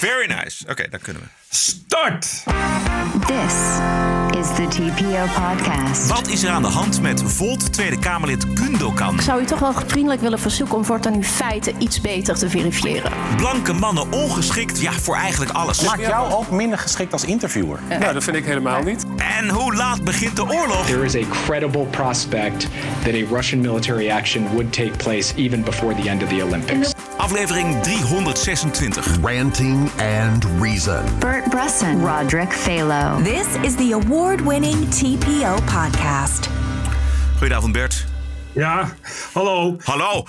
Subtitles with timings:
[0.00, 0.64] Very nice.
[0.68, 1.28] Oké, dan kunnen we.
[1.48, 2.20] Start!
[3.26, 3.54] This
[4.40, 6.08] is the TPO podcast.
[6.08, 9.14] Wat is er aan de hand met Volt Tweede Kamerlid Gundogan?
[9.14, 12.50] Ik zou u toch wel vriendelijk willen verzoeken om voortaan uw feiten iets beter te
[12.50, 13.12] verifiëren.
[13.36, 15.80] Blanke mannen ongeschikt, ja, voor eigenlijk alles.
[15.80, 17.78] Maakt jou ook minder geschikt als interviewer.
[17.88, 19.04] Nou, dat vind ik helemaal niet.
[19.16, 20.86] En hoe laat begint de oorlog?
[20.86, 22.66] There is a credible prospect
[23.04, 26.92] that a Russian military action would take place even before the end of the Olympics.
[27.30, 29.18] Aflevering 326.
[29.22, 31.18] Ranting and Reason.
[31.18, 33.22] Bert Bresson, Roderick Phalo.
[33.22, 36.48] This is the award-winning TPO podcast.
[37.38, 38.06] Goedenavond Bert.
[38.52, 38.96] Ja,
[39.32, 39.76] hallo.
[39.82, 40.26] Hallo.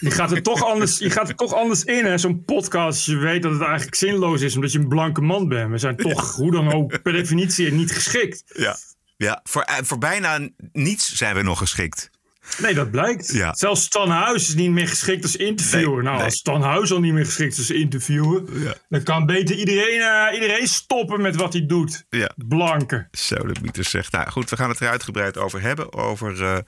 [0.00, 2.18] Je gaat er toch anders, je gaat er toch anders in, hè?
[2.18, 3.06] Zo'n podcast.
[3.06, 5.70] Je weet dat het eigenlijk zinloos is omdat je een blanke man bent.
[5.70, 8.44] We zijn toch, hoe dan ook, per definitie niet geschikt.
[8.46, 8.76] Ja,
[9.16, 12.10] ja voor, eh, voor bijna niets zijn we nog geschikt.
[12.58, 13.32] Nee, dat blijkt.
[13.32, 13.54] Ja.
[13.54, 15.94] Zelfs Stan Huis is niet meer geschikt als interviewer.
[15.94, 16.24] Nee, nou, nee.
[16.24, 18.42] als Stan Huis al niet meer geschikt is als interviewer...
[18.52, 18.74] Ja.
[18.88, 22.04] dan kan beter iedereen, eh, iedereen stoppen met wat hij doet.
[22.10, 22.30] Ja.
[22.36, 23.08] Blanke.
[23.12, 24.12] Zo, de mythe zegt.
[24.12, 25.92] Nou goed, we gaan het er uitgebreid over hebben.
[25.92, 26.58] Over eh,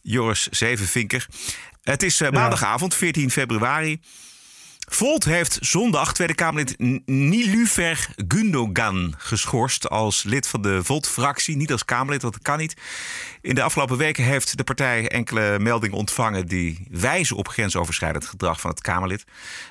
[0.00, 1.26] Joris Zevenvinker.
[1.82, 4.00] Het is eh, maandagavond, 14 februari.
[4.90, 11.56] Volt heeft zondag Tweede Kamerlid Nilufer Gundogan geschorst als lid van de Volt-fractie.
[11.56, 12.76] Niet als Kamerlid, want dat kan niet.
[13.40, 18.60] In de afgelopen weken heeft de partij enkele meldingen ontvangen die wijzen op grensoverschrijdend gedrag
[18.60, 19.24] van het Kamerlid.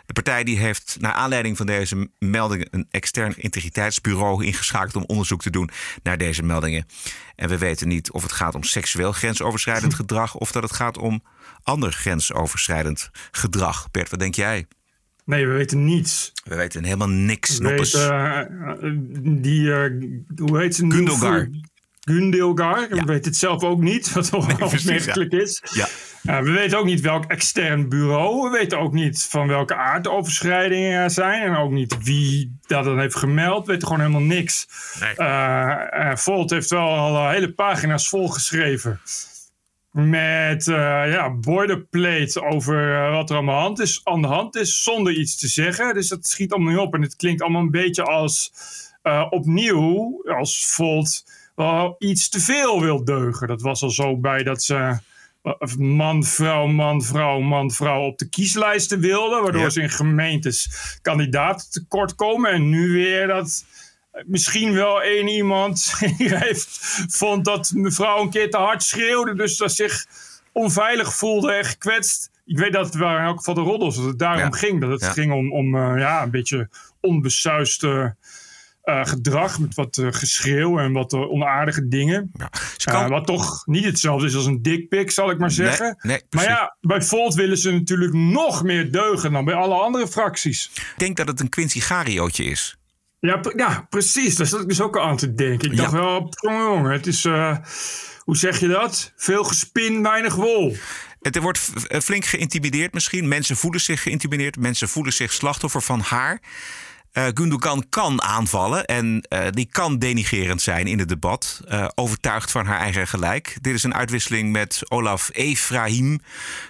[0.05, 5.41] De partij die heeft naar aanleiding van deze meldingen een extern integriteitsbureau ingeschakeld om onderzoek
[5.41, 5.69] te doen
[6.03, 6.85] naar deze meldingen.
[7.35, 10.97] En we weten niet of het gaat om seksueel grensoverschrijdend gedrag of dat het gaat
[10.97, 11.23] om
[11.63, 13.91] ander grensoverschrijdend gedrag.
[13.91, 14.65] Bert, wat denk jij?
[15.28, 16.31] Nee, we weten niets.
[16.44, 17.58] We weten helemaal niks.
[17.58, 19.92] We weten, eh, die, eh,
[20.36, 20.86] hoe heet ze?
[20.86, 20.92] nu?
[22.02, 22.80] Gundelgar.
[22.81, 22.88] Ja.
[22.88, 25.61] We weten het zelf ook niet, wat wel opmerkelijk is.
[25.73, 25.88] Ja.
[26.23, 28.50] Uh, we weten ook niet welk extern bureau.
[28.50, 31.41] We weten ook niet van welke aard de overschrijdingen er zijn.
[31.41, 33.66] En ook niet wie dat dan heeft gemeld.
[33.66, 34.67] We weten gewoon helemaal niks.
[35.00, 35.16] Nee.
[35.16, 39.00] Eh, eh, Volt heeft wel al eh, hele pagina's volgeschreven.
[40.00, 40.75] Met eh
[41.12, 44.84] ja, boilerplate over eh, wat er aan de, hand is, aan de hand is.
[44.84, 45.94] Zonder iets te zeggen.
[45.94, 46.94] Dus dat schiet allemaal niet op.
[46.94, 48.52] En het klinkt allemaal een beetje als
[49.02, 50.22] eh, opnieuw.
[50.38, 51.24] Als Volt
[51.56, 53.47] wel iets te veel wil deugen.
[53.47, 54.97] Dat was al zo bij dat ze
[55.78, 59.41] man, vrouw, man, vrouw, man, vrouw op de kieslijsten wilden.
[59.44, 59.69] Waardoor Ja.
[59.69, 60.69] ze in gemeentes
[61.02, 62.52] kandidaten tekort komen.
[62.52, 63.66] En nu weer dat
[64.25, 66.67] misschien wel één iemand hier heeft,
[67.07, 69.35] vond dat mevrouw een keer te hard schreeuwde.
[69.35, 70.05] Dus dat zich
[70.51, 72.29] onveilig voelde en gekwetst.
[72.45, 74.57] Ik weet dat het waren in elk geval de roddels, dat het daarom Ja.
[74.57, 74.81] ging.
[74.81, 75.11] Dat het Ja.
[75.11, 76.69] ging om, om eh, ja, een beetje
[77.01, 78.16] onbesuiste
[78.81, 79.59] eh, gedrag.
[79.59, 82.31] Met wat eh, geschreeuw en wat onaardige dingen.
[82.38, 82.50] Ja.
[82.83, 83.09] Kan...
[83.09, 85.97] wat toch niet hetzelfde is als een dickpic, zal ik maar zeggen.
[86.01, 89.75] Nee, nee, maar ja, bij Volt willen ze natuurlijk nog meer deugen dan bij alle
[89.75, 90.69] andere fracties.
[90.73, 92.76] Ik denk dat het een Quincy Gariootje is.
[93.19, 94.35] Ja, ja, precies.
[94.35, 95.69] Daar zat ik dus ook al aan te denken.
[95.72, 95.81] Ik Ja.
[95.81, 97.57] dacht wel, jongen, het is, eh,
[98.19, 99.13] hoe zeg je dat?
[99.16, 100.75] Veel gespin, weinig wol.
[101.22, 103.27] Het er wordt eh, flink geïntimideerd misschien.
[103.27, 104.57] Mensen voelen zich geïntimideerd.
[104.57, 106.41] Mensen voelen zich slachtoffer van haar.
[107.17, 111.61] Eh Gundogan kan aanvallen en eh, die kan denigerend zijn in het debat.
[111.67, 113.57] eh, overtuigd van haar eigen gelijk.
[113.61, 116.19] Dit is een uitwisseling met Olaf Efraim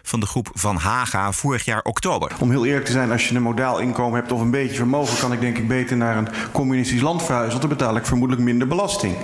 [0.03, 2.31] van de groep Van Haga vorig jaar oktober.
[2.39, 5.19] Om heel eerlijk te zijn, als je een modaal inkomen hebt of een beetje vermogen,
[5.19, 7.59] kan ik denk ik beter naar een communistisch land verhuizen.
[7.59, 9.15] Want dan betaal ik vermoedelijk minder belasting.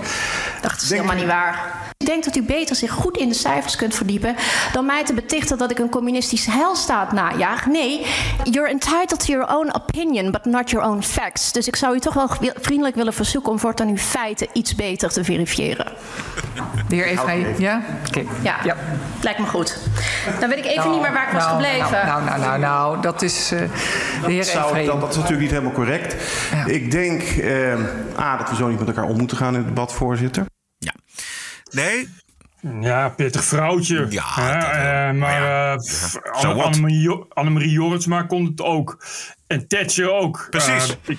[0.62, 1.82] Dat is helemaal niet waar.
[1.96, 4.36] Ik denk dat u beter zich goed in de cijfers kunt verdiepen
[4.72, 7.66] dan mij te betichten dat ik een communistische heilstaat najaag.
[7.66, 8.06] Nee,
[8.44, 11.52] you're entitled to your own opinion, but not your own facts.
[11.52, 12.30] Dus ik zou u toch wel
[12.60, 15.92] vriendelijk willen verzoeken om voortaan uw feiten iets beter te verifiëren.
[16.88, 17.82] De heer Efraim, ja?
[18.08, 18.22] Oké.
[18.42, 18.76] Ja, Ja.
[19.22, 19.78] lijkt me goed.
[20.40, 21.90] Dan weet ik even niet meer waar ik was nou, gebleven.
[22.06, 23.58] Nou, nou, nou, nou, nou, dat is eh,
[24.24, 24.86] de heer Zou ik Efraim.
[24.86, 26.16] dan, dat is natuurlijk niet helemaal correct.
[26.54, 26.64] Ja.
[26.66, 29.66] Ik denk eh, A, dat we zo niet met elkaar om moeten gaan in het
[29.68, 30.44] debat, voorzitter.
[30.78, 30.94] Ja.
[31.70, 32.08] Nee,
[32.80, 34.06] Ja, pittig vrouwtje.
[34.10, 36.64] Ja, Hè, dat eh, maar Maar ja, eh, pff, ja, Anne- so what?
[36.66, 39.04] Annemarie Annemarie Jorritsma kon het ook.
[39.54, 40.46] En Tetje ook.
[40.50, 40.88] Precies.
[40.88, 41.18] Eh, ik-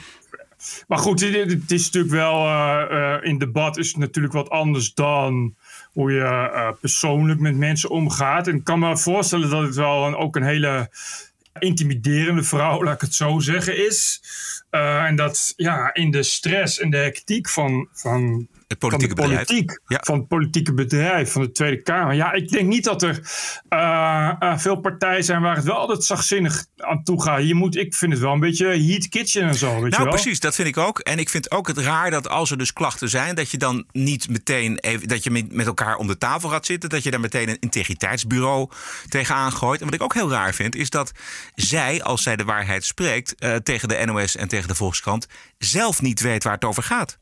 [0.87, 2.45] maar goed, het, is natuurlijk wel...
[2.45, 5.55] eh, eh, in debat is het natuurlijk wat anders dan
[5.91, 8.47] hoe je persoonlijk met mensen omgaat.
[8.47, 10.89] En ik kan me voorstellen dat het wel een, ook een hele
[11.59, 14.21] intimiderende vrouw, laat ik het zo zeggen, is.
[14.69, 19.45] En dat ja, in de stress en de hectiek van, van het van de bedrijf.
[19.45, 19.99] politiek, Ja.
[20.03, 22.13] van het politieke bedrijf, van de Tweede Kamer.
[22.15, 23.19] Ja, ik denk niet dat er
[23.69, 27.47] eh, eh, veel partijen zijn waar het wel altijd zachtzinnig aan toe gaat.
[27.47, 30.03] Je moet, ik vind het wel een beetje heat kitchen en zo, weet je Nou,
[30.03, 30.13] wel.
[30.13, 30.99] precies, dat vind ik ook.
[30.99, 33.85] En ik vind ook het raar dat als er dus klachten zijn, dat je dan
[33.91, 37.11] niet meteen even, dat je met met elkaar om de tafel gaat zitten, dat je
[37.11, 38.69] daar meteen een integriteitsbureau
[39.09, 39.79] tegenaan gooit.
[39.79, 41.11] En wat ik ook heel raar vind, is dat
[41.55, 45.27] zij, als zij de waarheid spreekt eh, tegen de NOS en tegen de Volkskrant,
[45.57, 47.17] zelf niet weet waar het over gaat.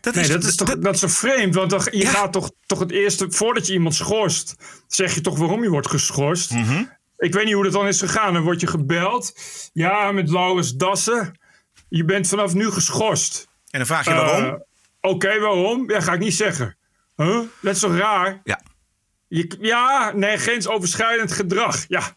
[0.00, 1.54] Dat Nee, dat is toch dat is zo vreemd.
[1.54, 4.54] Want toch, je gaat toch, toch het eerste, voordat je iemand schorst,
[4.86, 6.50] zeg je toch waarom je wordt geschorst.
[6.50, 6.84] Mhm.
[7.18, 8.32] Ik weet niet hoe dat dan is gegaan.
[8.32, 9.32] Dan word je gebeld.
[9.72, 11.38] Ja, met Laurens Dassen.
[11.88, 13.48] Je bent vanaf nu geschorst.
[13.70, 14.44] En dan vraag je waarom?
[14.44, 14.54] Eh,
[15.00, 15.90] Oké, waarom?
[15.90, 16.76] Ja, ga ik niet zeggen.
[17.16, 17.40] Huh?
[17.60, 18.40] Dat is zo raar?
[18.44, 18.60] Ja.
[19.28, 21.84] Je, ja, nee, grensoverschrijdend gedrag.
[21.88, 22.16] Ja.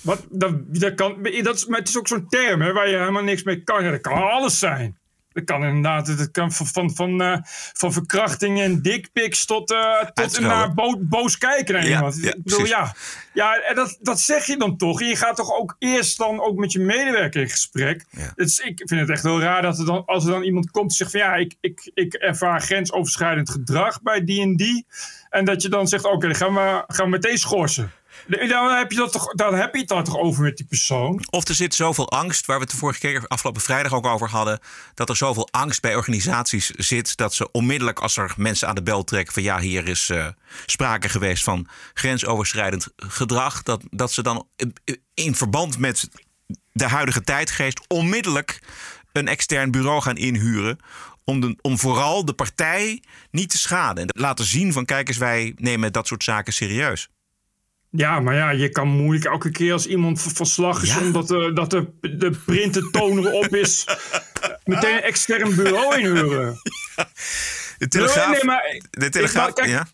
[0.00, 2.96] Wat, dat, dat, kan, dat is, maar het is ook zo'n term hè, waar je
[2.96, 3.84] helemaal niks mee kan.
[3.84, 4.98] Ja, dat kan alles zijn.
[5.38, 7.36] Dat kan inderdaad, dat kan van, van, van, eh,
[7.72, 9.76] van verkrachting en dickpics tot, tot
[10.14, 10.42] Uitschelden.
[10.56, 12.18] naar bo- boos kijken naar Ja, iemand.
[12.22, 12.94] ja, ik bedoel, ja,
[13.34, 15.00] ja en dat, dat zeg je dan toch.
[15.00, 18.04] En je gaat toch ook eerst dan ook met je medewerker in gesprek.
[18.36, 20.96] Ik vind het echt heel raar dat er dan, als er dan iemand komt en
[20.96, 24.86] zegt van ja, ik, ik, ik ervaar grensoverschrijdend gedrag bij die en die.
[25.30, 27.90] En dat je dan zegt, oké, dan gaan we, gaan we meteen schorsen.
[28.28, 31.26] Dan heb, je dat toch, dan heb je het daar toch over met die persoon.
[31.30, 34.28] Of er zit zoveel angst, waar we het de vorige keer afgelopen vrijdag ook over
[34.28, 34.60] hadden,
[34.94, 38.82] dat er zoveel angst bij organisaties zit dat ze onmiddellijk als er mensen aan de
[38.82, 40.26] bel trekken van ja, hier is eh,
[40.66, 44.48] sprake geweest van grensoverschrijdend gedrag, dat, dat ze dan
[45.14, 46.08] in verband met
[46.72, 48.62] de huidige tijdgeest onmiddellijk
[49.12, 50.78] een extern bureau gaan inhuren.
[51.24, 54.02] Om, de, om vooral de partij niet te schaden.
[54.02, 57.08] En laten zien van kijk eens, wij nemen dat soort zaken serieus.
[57.90, 60.96] Ja, maar ja, je kan moeilijk elke keer als iemand van slag is...
[60.96, 63.84] omdat de, dat de, de printer toner op is...
[64.64, 66.56] meteen een extern bureau inhuren.
[67.78, 68.30] De Telegraaf.
[68.32, 69.48] Nee, maar- de Telegraaf.
[69.48, 69.86] ik- kijk, ja.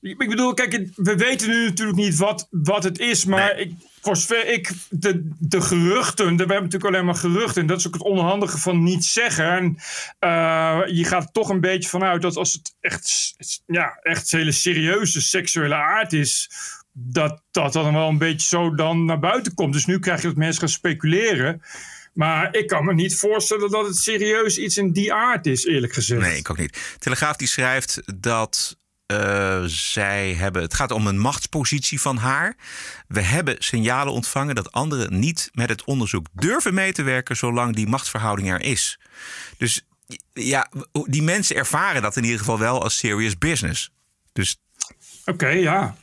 [0.00, 4.16] Ik bedoel, kijk, we weten nu natuurlijk niet wat, wat het is, maar ik, voor
[4.16, 7.92] zover ik de, de geruchten, we hebben natuurlijk alleen maar geruchten, en dat is ook
[7.92, 9.46] het onhandige van niet zeggen.
[9.50, 9.76] En
[10.18, 13.34] eh, je gaat er toch een beetje vanuit dat als het echt,
[13.66, 16.50] ja, echt hele serieuze seksuele aard is,
[16.96, 19.72] dat dat dan wel een beetje zo dan naar buiten komt.
[19.72, 21.62] Dus nu krijg je dat mensen gaan speculeren.
[22.12, 25.92] Maar ik kan me niet voorstellen dat het serieus iets in die aard is, eerlijk
[25.92, 26.20] gezegd.
[26.20, 26.96] Nee, ik ook niet.
[26.98, 28.76] Telegraaf die schrijft dat
[29.06, 30.62] eh, zij hebben.
[30.62, 32.56] Het gaat om een machtspositie van haar.
[33.08, 37.74] We hebben signalen ontvangen dat anderen niet met het onderzoek durven mee te werken zolang
[37.74, 38.98] die machtsverhouding er is.
[39.58, 39.86] Dus
[40.32, 43.90] ja, die mensen ervaren dat in ieder geval wel als serious business.
[44.32, 44.58] Dus
[45.24, 45.94] Oké, ja.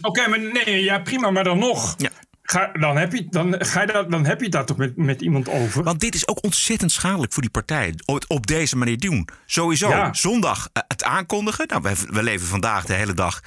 [0.00, 1.94] Oké, maar nee, ja, prima, maar dan nog.
[1.98, 2.10] Ja.
[2.48, 5.20] Ga, dan, heb je, dan, ga je dat, dan heb je daar toch met, met
[5.20, 5.82] iemand over.
[5.82, 7.94] Want dit is ook ontzettend schadelijk voor die partij.
[8.04, 9.28] Het op deze manier doen.
[9.46, 9.88] Sowieso.
[9.88, 10.12] Ja.
[10.12, 11.66] Zondag eh, het aankondigen.
[11.66, 13.40] Nou, we, we leven vandaag de hele dag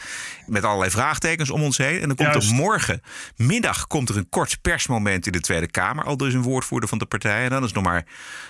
[0.46, 2.02] met allerlei vraagtekens om ons heen.
[2.02, 2.50] En dan komt Juist.
[2.50, 3.02] er morgen
[3.36, 6.06] middag komt er een kort persmoment in de Tweede Kamer.
[6.06, 7.44] Al dus een woordvoerder van de partij.
[7.44, 8.06] En dan is nog maar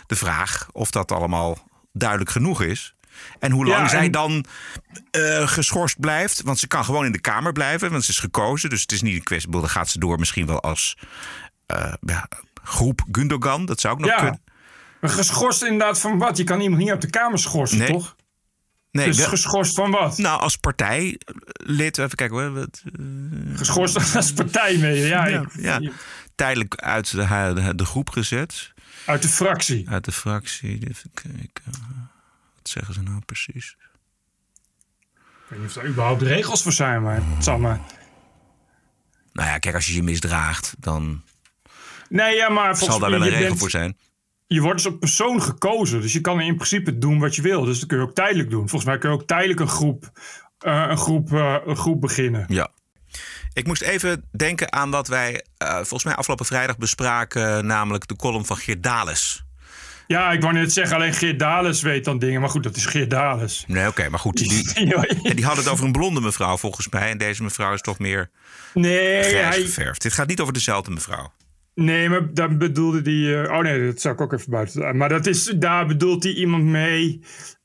[0.07, 1.57] de vraag of dat allemaal
[1.93, 2.95] duidelijk genoeg is.
[3.39, 4.45] En hoe lang Ja, zij en- dan
[5.11, 6.41] eh, geschorst blijft.
[6.41, 7.91] Want ze kan gewoon in de Kamer blijven.
[7.91, 8.69] Want ze is gekozen.
[8.69, 9.51] Dus het is niet een kwestie.
[9.51, 10.97] Dan gaat ze door misschien wel als
[11.65, 12.27] eh, ja,
[12.63, 13.65] groep Gundogan.
[13.65, 14.15] Dat zou ook nog ja.
[14.19, 14.41] kunnen.
[15.01, 16.37] Maar geschorst inderdaad van wat?
[16.37, 17.87] Je kan iemand niet uit de Kamer schorsen, Nee.
[17.91, 18.15] toch?
[18.91, 20.17] Nee, dus wel- geschorst van wat?
[20.17, 22.53] nou, als partijlid, even kijken hoor.
[22.53, 25.07] Wat, eh, Geschorst als partij mee.
[25.07, 25.81] Ja, ja, ik- ja,
[26.35, 28.73] tijdelijk uit de, de, de groep gezet.
[29.05, 29.89] Uit de fractie.
[29.89, 30.87] Uit de fractie.
[30.89, 31.63] Even kijken.
[32.69, 33.77] Wat zeggen ze nou precies?
[35.13, 37.79] Ik weet niet of daar überhaupt regels voor zijn, maar het zal maar.
[39.33, 41.23] Nou ja, kijk, als je je misdraagt, dan
[42.09, 43.97] Nee, ja, maar zal daar wel een regel bent- voor zijn.
[44.47, 46.01] Je wordt dus op persoon gekozen.
[46.01, 47.63] Dus je kan in principe doen wat je wil.
[47.63, 48.69] Dus dat kun je ook tijdelijk doen.
[48.69, 50.11] Volgens mij kun je ook tijdelijk een groep,
[50.59, 52.45] eh, een groep, eh, een groep beginnen.
[52.47, 52.69] Ja.
[53.53, 58.15] Ik moest even denken aan wat wij eh, volgens mij afgelopen vrijdag bespraken, namelijk de
[58.15, 59.43] column van Geert Dales.
[60.11, 62.41] Ja, ik wou net zeggen, alleen Geert Dales weet dan dingen.
[62.41, 63.63] Maar goed, dat is Geert Dales.
[63.67, 64.37] Nee, oké, maar goed.
[64.37, 64.73] Die,
[65.23, 67.09] en die had het over een blonde mevrouw volgens mij.
[67.09, 68.29] En deze mevrouw is toch meer
[68.73, 70.01] Nee, grijs hij, geverfd.
[70.01, 71.33] Dit gaat niet over dezelfde mevrouw.
[71.75, 73.43] nee, maar daar bedoelde hij...
[73.43, 74.97] eh, oh nee, dat zou ik ook even buiten...
[74.97, 77.21] Maar dat is, daar bedoelt hij iemand mee...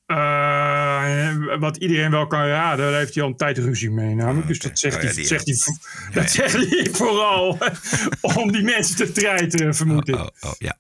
[0.07, 2.91] eh, wat iedereen wel kan raden.
[2.91, 4.47] Daar heeft hij al een tijd ruzie mee namelijk.
[4.47, 7.59] Dus dat zegt, Oh ja, hij, die zegt, hij, heeft- dat zegt hij vooral
[8.43, 10.15] om die mensen te treiten, vermoed ik.
[10.15, 10.77] Oh, oh, ja.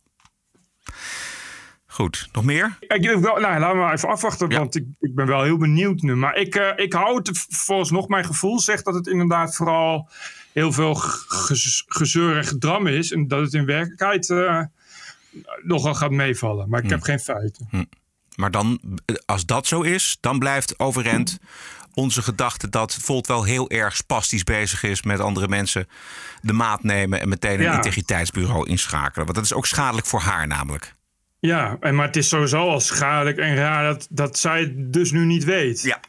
[1.95, 2.77] Goed, nog meer?
[2.81, 6.15] Ik, nou, laten we maar even afwachten, want ik, ik ben wel heel benieuwd nu.
[6.17, 10.09] Maar ik, eh, ik hou het volgens nog mijn gevoel zegt dat het inderdaad vooral
[10.53, 13.13] heel veel ge- gezeur en gedram is.
[13.13, 14.61] En dat het in werkelijkheid eh,
[15.63, 16.69] nogal gaat meevallen.
[16.69, 17.89] Maar ik heb geen feiten.
[18.35, 18.81] Maar dan,
[19.27, 21.39] als dat zo is, dan blijft overeind
[21.95, 25.89] onze gedachte dat Volt wel heel erg spastisch bezig is met andere mensen
[26.41, 27.75] de maat nemen en meteen een Ja.
[27.75, 29.25] integriteitsbureau inschakelen.
[29.25, 30.94] Want dat is ook schadelijk voor haar namelijk.
[31.47, 35.11] Ja, en, maar het is sowieso al schadelijk en raar dat, dat zij het dus
[35.11, 35.83] nu niet weet.
[35.83, 36.01] Ja.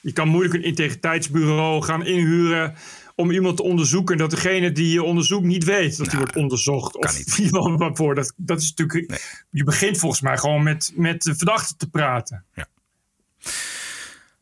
[0.00, 2.74] Je kan moeilijk een integriteitsbureau gaan inhuren
[3.14, 4.16] om iemand te onderzoeken.
[4.16, 6.96] Dat degene die je onderzoekt niet weet dat hij wordt onderzocht.
[6.96, 8.14] Of iemand waarvoor.
[8.14, 9.22] Dat, dat is natuurlijk.
[9.50, 12.44] Je begint volgens mij gewoon met, met de verdachte te praten.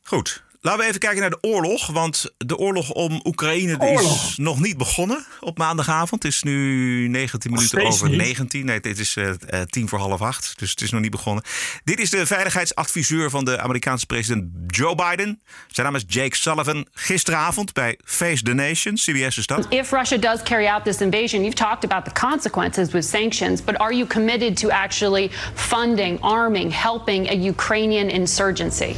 [0.03, 0.45] Goed.
[0.65, 1.87] Laten we even kijken naar de oorlog.
[1.87, 6.23] Want de oorlog om Oekraïne is nog niet begonnen op maandagavond.
[6.23, 8.19] Het is nu 19 Nog minuten over niet.
[8.19, 8.65] 19.
[8.65, 10.55] Nee, dit is eh eh, tien voor half acht.
[10.59, 11.45] Dus het is nog niet begonnen.
[11.85, 15.43] Dit is de veiligheidsadviseur van de Amerikaanse president Joe Biden.
[15.69, 16.87] Zijn naam is Jake Sullivan.
[16.93, 18.95] Gisteravond bij Face the Nation.
[18.95, 19.67] CBS is dat.
[19.69, 23.79] If Russia does carry out this invasion, you've talked about the consequences with sanctions, but
[23.79, 28.95] are you committed to actually funding, arming, helping a Ukrainian insurgency?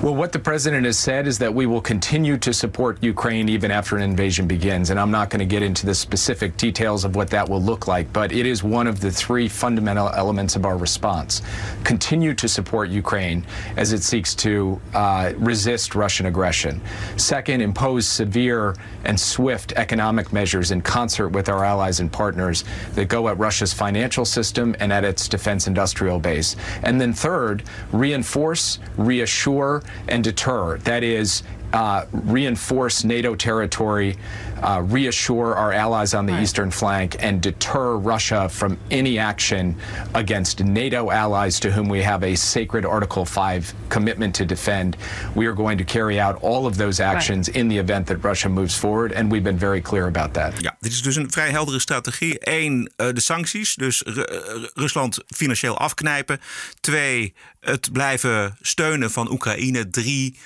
[0.00, 3.70] Well, what the president has said is that we will continue to support Ukraine even
[3.70, 4.88] after an invasion begins.
[4.88, 7.86] And I'm not going to get into the specific details of what that will look
[7.86, 11.42] like, but it is one of the three fundamental elements of our response.
[11.84, 13.44] Continue to support Ukraine
[13.76, 16.80] as it seeks to uh, resist Russian aggression.
[17.16, 18.74] Second, impose severe
[19.04, 23.72] and swift economic measures in concert with our allies and partners that go at Russia's
[23.72, 26.56] financial system and at its defense industrial base.
[26.82, 30.78] And then third, reinforce, reassure, and deter.
[30.86, 34.14] That is, uh, reinforce NATO territory,
[34.62, 39.74] uh, reassure our allies on the eastern flank, and deter Russia from any action
[40.12, 44.96] against NATO allies to whom we have a sacred Article 5 commitment to defend.
[45.34, 48.48] We are going to carry out all of those actions in the event that Russia
[48.48, 50.52] moves forward, and we've been very clear about that.
[50.60, 52.36] Ja, dit is dus een vrij heldere strategie.
[52.40, 53.74] Eén, eh, de sancties.
[53.74, 54.38] Dus Ru- eh,
[54.74, 56.40] Rusland financieel afknijpen.
[56.80, 59.90] Twee, het blijven steunen van Oekraïne.
[59.90, 60.38] Drie,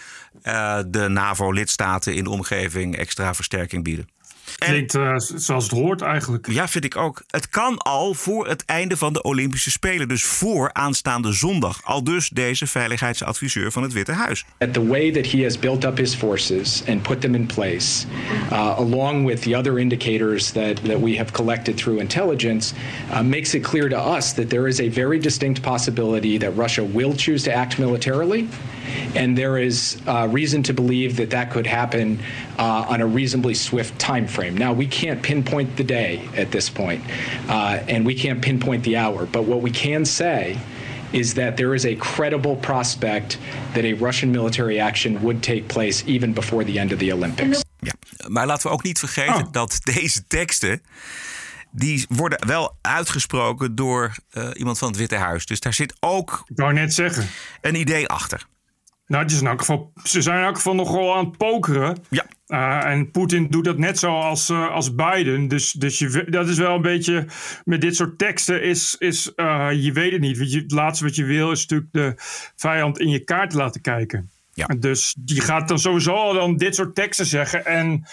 [0.86, 4.08] de NAVO-lidstaten in de omgeving extra versterking bieden.
[4.58, 6.50] Klinkt eh, zoals het hoort eigenlijk.
[6.50, 7.22] Ja, vind ik ook.
[7.26, 10.08] Het kan al voor het einde van de Olympische Spelen.
[10.08, 11.80] Dus voor aanstaande zondag.
[11.84, 14.44] Al dus deze veiligheidsadviseur van het Witte Huis.
[14.58, 18.06] At the way that he has built up his forces and put them in place,
[18.52, 22.74] uh, along with the other indicators that, that we have collected through intelligence,
[23.12, 26.84] uh, makes it clear to us that there is a very distinct possibility that Russia
[26.84, 28.48] will choose to act militarily.
[29.14, 32.18] And there is uh, reason to believe that that could happen
[32.58, 34.39] uh, on a reasonably swift time frame.
[34.48, 37.02] Now, we can't pinpoint the day at this point,
[37.48, 40.56] uh, and we can't pinpoint the hour, but what we can say
[41.10, 43.38] is that there is a credible prospect
[43.74, 47.64] that a Russian military action would take place even before the end of the Olympics.
[47.78, 47.92] Ja,
[48.28, 50.82] maar laten we ook niet vergeten dat deze teksten.
[51.72, 55.46] Die worden wel uitgesproken door eh, iemand van het Witte Huis.
[55.46, 56.44] Dus daar zit ook.
[56.46, 57.26] Ik wou net zeggen.
[57.60, 58.46] Een idee achter.
[59.10, 61.96] Nou, het is in elk geval, ze zijn in elk geval nogal aan het pokeren.
[62.10, 62.24] Ja.
[62.48, 65.48] Uh, en Poetin doet dat net zo als, uh, als Biden.
[65.48, 67.26] Dus, dus je, dat is wel een beetje.
[67.64, 68.96] Met dit soort teksten is.
[68.98, 70.38] is uh, je weet het niet.
[70.38, 72.14] Want je, het laatste wat je wil is natuurlijk de
[72.56, 74.30] vijand in je kaart laten kijken.
[74.54, 74.66] Ja.
[74.66, 77.66] Dus die gaat dan sowieso al dan dit soort teksten zeggen.
[77.66, 78.04] En.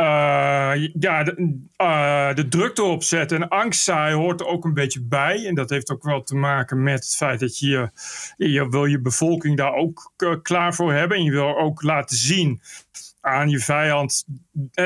[0.00, 5.02] Uh, ja, de, uh, de druk erop zetten en angstzaai hoort er ook een beetje
[5.02, 5.46] bij.
[5.46, 7.90] En dat heeft ook wel te maken met het feit dat je,
[8.36, 10.12] je wil je bevolking daar ook
[10.42, 11.16] klaar voor hebben.
[11.16, 12.60] En je wil ook laten zien
[13.20, 14.24] aan je vijand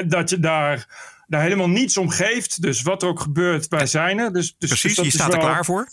[0.06, 0.86] dat je daar,
[1.26, 2.62] daar helemaal niets om geeft.
[2.62, 4.32] Dus wat er ook gebeurt, wij zijn er.
[4.32, 5.48] Dus, dus, Precies, dus je staat er wel...
[5.48, 5.88] klaar voor.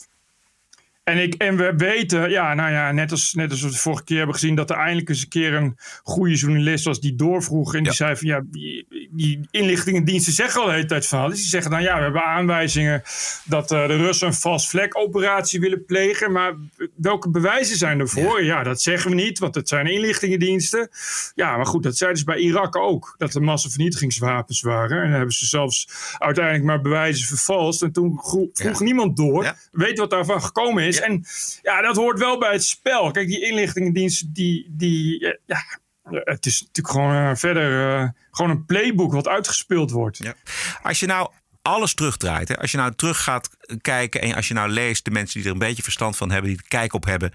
[1.07, 4.03] En, ik, en we weten, ja, nou ja, net als, net als we de vorige
[4.03, 7.75] keer hebben gezien, dat er eindelijk eens een keer een goede journalist was die doorvroeg.
[7.75, 11.37] En die zei van ja, die, die, inlichtingendiensten zeggen al de hele tijd van alles.
[11.37, 13.01] Die zeggen dan ja, we hebben aanwijzingen
[13.43, 16.31] dat uh, de Russen een vast vlek operatie willen plegen.
[16.31, 16.53] Maar
[16.95, 18.43] welke bewijzen zijn ervoor?
[18.43, 18.57] Ja.
[18.57, 20.89] ja, dat zeggen we niet, want het zijn inlichtingendiensten.
[21.35, 24.97] Ja, maar goed, dat zeiden ze bij Irak ook, dat er massavernietigingswapens waren.
[24.97, 27.81] En dan hebben ze zelfs uiteindelijk maar bewijzen vervalst.
[27.81, 28.83] En toen vroeg ja.
[28.83, 30.95] niemand door, weet wat daarvan gekomen is.
[30.99, 31.25] En
[31.61, 33.11] ja, dat hoort wel bij het spel.
[33.11, 35.63] Kijk, die inlichtingendiensten, die, die ja,
[36.09, 40.17] het is natuurlijk gewoon uh, verder gewoon een playbook wat uitgespeeld wordt.
[40.17, 40.33] Ja.
[40.81, 41.29] Als je nou
[41.61, 42.57] alles terugdraait, hè?
[42.57, 43.49] als je nou terug gaat
[43.81, 46.49] kijken en als je nou leest, de mensen die er een beetje verstand van hebben,
[46.49, 47.33] die er kijk op hebben.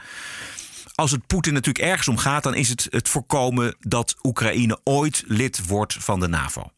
[0.95, 5.23] Als het Poetin natuurlijk ergens om gaat, dan is het het voorkomen dat Oekraïne ooit
[5.27, 6.71] lid wordt van de NAVO.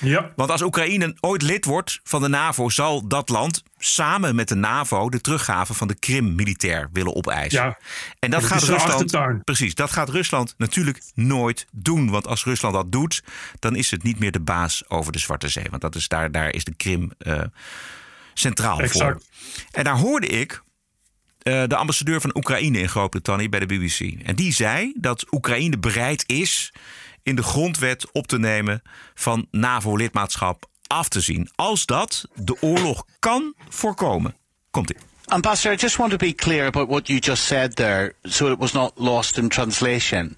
[0.00, 0.32] Ja.
[0.36, 4.54] Want als Oekraïne ooit lid wordt van de NAVO, zal dat land samen met de
[4.54, 7.62] NAVO de teruggave van de Krim militair willen opeisen.
[7.62, 7.78] Ja.
[8.18, 9.44] En dat, dat gaat Rusland.
[9.44, 12.10] Precies, dat gaat Rusland natuurlijk nooit doen.
[12.10, 13.22] Want als Rusland dat doet,
[13.58, 15.66] dan is het niet meer de baas over de Zwarte Zee.
[15.70, 17.42] Want dat is daar, daar is de Krim uh,
[18.34, 18.98] centraal exact.
[18.98, 19.22] voor.
[19.70, 20.62] En daar hoorde ik
[21.38, 24.26] eh, de ambassadeur van Oekraïne in Groot-Brittannië bij de BBC.
[24.26, 26.72] En die zei dat Oekraïne bereid is
[27.22, 28.82] in de grondwet op te nemen
[29.14, 31.48] van NAVO-lidmaatschap af te zien.
[31.54, 34.34] Als dat de oorlog kan voorkomen.
[34.70, 34.96] Komt-ie.
[35.24, 38.58] Ambassador, I just want to be clear about what you just said there, so it
[38.58, 40.36] was not lost in translation.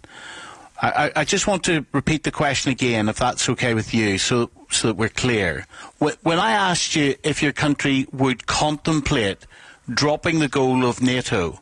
[0.82, 4.18] I, I, I just want to repeat the question again, if that's okay with you,
[4.18, 5.66] so so that we're clear.
[5.98, 9.46] When I asked you if your country would contemplate
[9.88, 11.60] dropping the goal of NATO,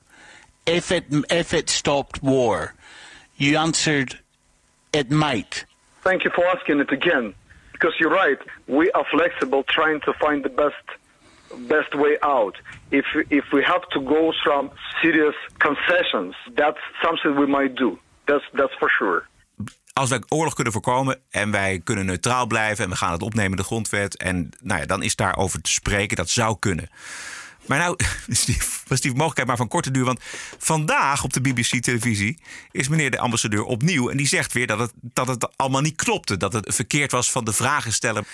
[0.64, 2.74] if it if it stopped war,
[3.36, 4.18] you answered
[4.92, 5.64] it might.
[6.02, 7.34] Thank you for asking it again,
[7.82, 8.38] because you're right.
[8.66, 10.86] We are flexible, trying to find the best
[11.68, 12.56] best way out.
[12.90, 14.70] If if we have to go some
[15.02, 17.98] serious concessions, that's something we might do.
[18.24, 19.22] That's that's for sure.
[19.92, 23.50] Als wij oorlog kunnen voorkomen en wij kunnen neutraal blijven en we gaan het opnemen
[23.50, 24.16] in de grondwet.
[24.16, 26.16] En nou ja, dan is daarover te spreken.
[26.16, 26.88] Dat zou kunnen.
[27.66, 27.96] Maar nou
[28.88, 30.04] was die mogelijkheid maar van korte duur.
[30.04, 30.20] Want
[30.58, 32.38] vandaag op de BBC-televisie
[32.70, 34.10] is meneer de ambassadeur opnieuw.
[34.10, 36.36] En die zegt weer dat het, dat het allemaal niet klopte.
[36.36, 38.24] Dat het verkeerd was van de vragensteller.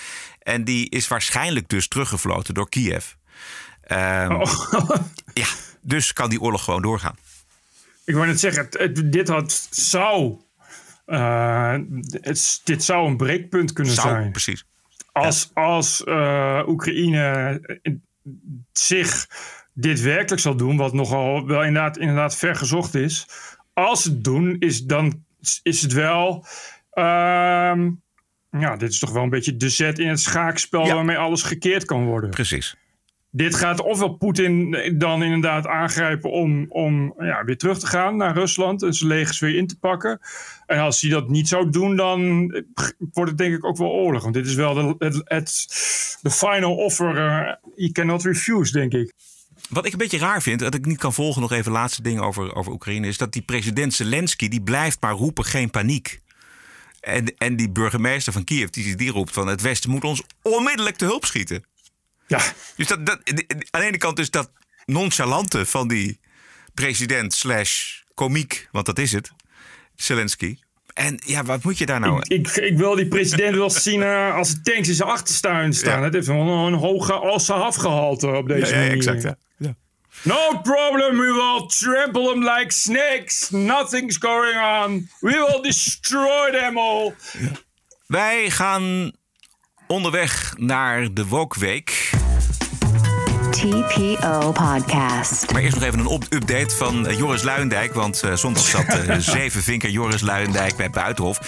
[0.42, 3.06] En die is waarschijnlijk dus teruggefloten door Kiev.
[3.82, 4.44] Ehm,
[5.34, 5.46] Ja,
[5.80, 7.16] dus kan die oorlog gewoon doorgaan.
[8.04, 10.40] Ik wou net zeggen, het- het- dit had, zou,
[11.06, 11.76] eh,
[12.10, 14.30] het, dit zou een breekpunt kunnen Zou, zijn.
[14.30, 14.64] precies.
[15.12, 17.60] Als, als eh, Oekraïne
[18.72, 19.26] zich
[19.72, 23.26] dit werkelijk zal doen, wat nogal wel inderdaad, inderdaad vergezocht is.
[23.72, 25.24] Als ze het doen, is, dan
[25.62, 26.46] is het wel.
[26.90, 27.90] ehm,
[28.50, 31.84] ja, dit is toch wel een beetje de zet in het schaakspel waarmee alles gekeerd
[31.84, 32.30] kan worden.
[32.30, 32.76] Precies.
[33.30, 38.34] Dit gaat ofwel Poetin dan inderdaad aangrijpen om, om ja, weer terug te gaan naar
[38.34, 40.20] Rusland en zijn legers weer in te pakken.
[40.66, 42.46] En als hij dat niet zou doen, dan
[43.12, 44.22] wordt het denk ik ook wel oorlog.
[44.22, 45.66] Want dit is wel de, het,
[46.22, 47.16] final offer.
[47.16, 49.12] eh you cannot refuse, denk ik.
[49.68, 52.22] Wat ik een beetje raar vind, dat ik niet kan volgen, nog even laatste dingen
[52.22, 56.20] over, over Oekraïne, is dat die president Zelensky, die blijft maar roepen geen paniek.
[57.00, 60.96] En, en die burgemeester van Kiev, die, die roept van het Westen moet ons onmiddellijk
[60.96, 61.64] te hulp schieten.
[62.28, 62.40] Ja.
[62.76, 63.18] Dus dat, dat,
[63.70, 64.50] aan de ene kant dus dat
[64.84, 66.20] nonchalante van die
[66.74, 69.30] president slash komiek, want dat is het,
[69.96, 70.58] Zelensky.
[70.94, 72.20] En ja, wat moet je daar nou...
[72.26, 75.72] Ik, ik, ik wil die president wel zien eh, als de tanks in zijn achterstuin
[75.74, 76.02] staan.
[76.02, 78.92] Het heeft wel een, een hoge Alsa-afgehalte op deze Ja, ja, manier.
[78.96, 79.36] exact, ja.
[79.56, 79.74] Ja.
[80.22, 83.50] No problem, we will trample them like snakes.
[83.50, 85.10] Nothing's going on.
[85.20, 87.14] We will destroy them all.
[88.06, 89.12] Wij gaan
[89.86, 92.10] onderweg naar de Woke Week.
[93.50, 95.52] TPO Podcast.
[95.52, 97.94] Maar eerst nog even een update van eh, Joris Luijendijk.
[97.94, 101.38] Want eh, zondag zat eh, zevenvinker Joris Luijendijk bij Buitenhof.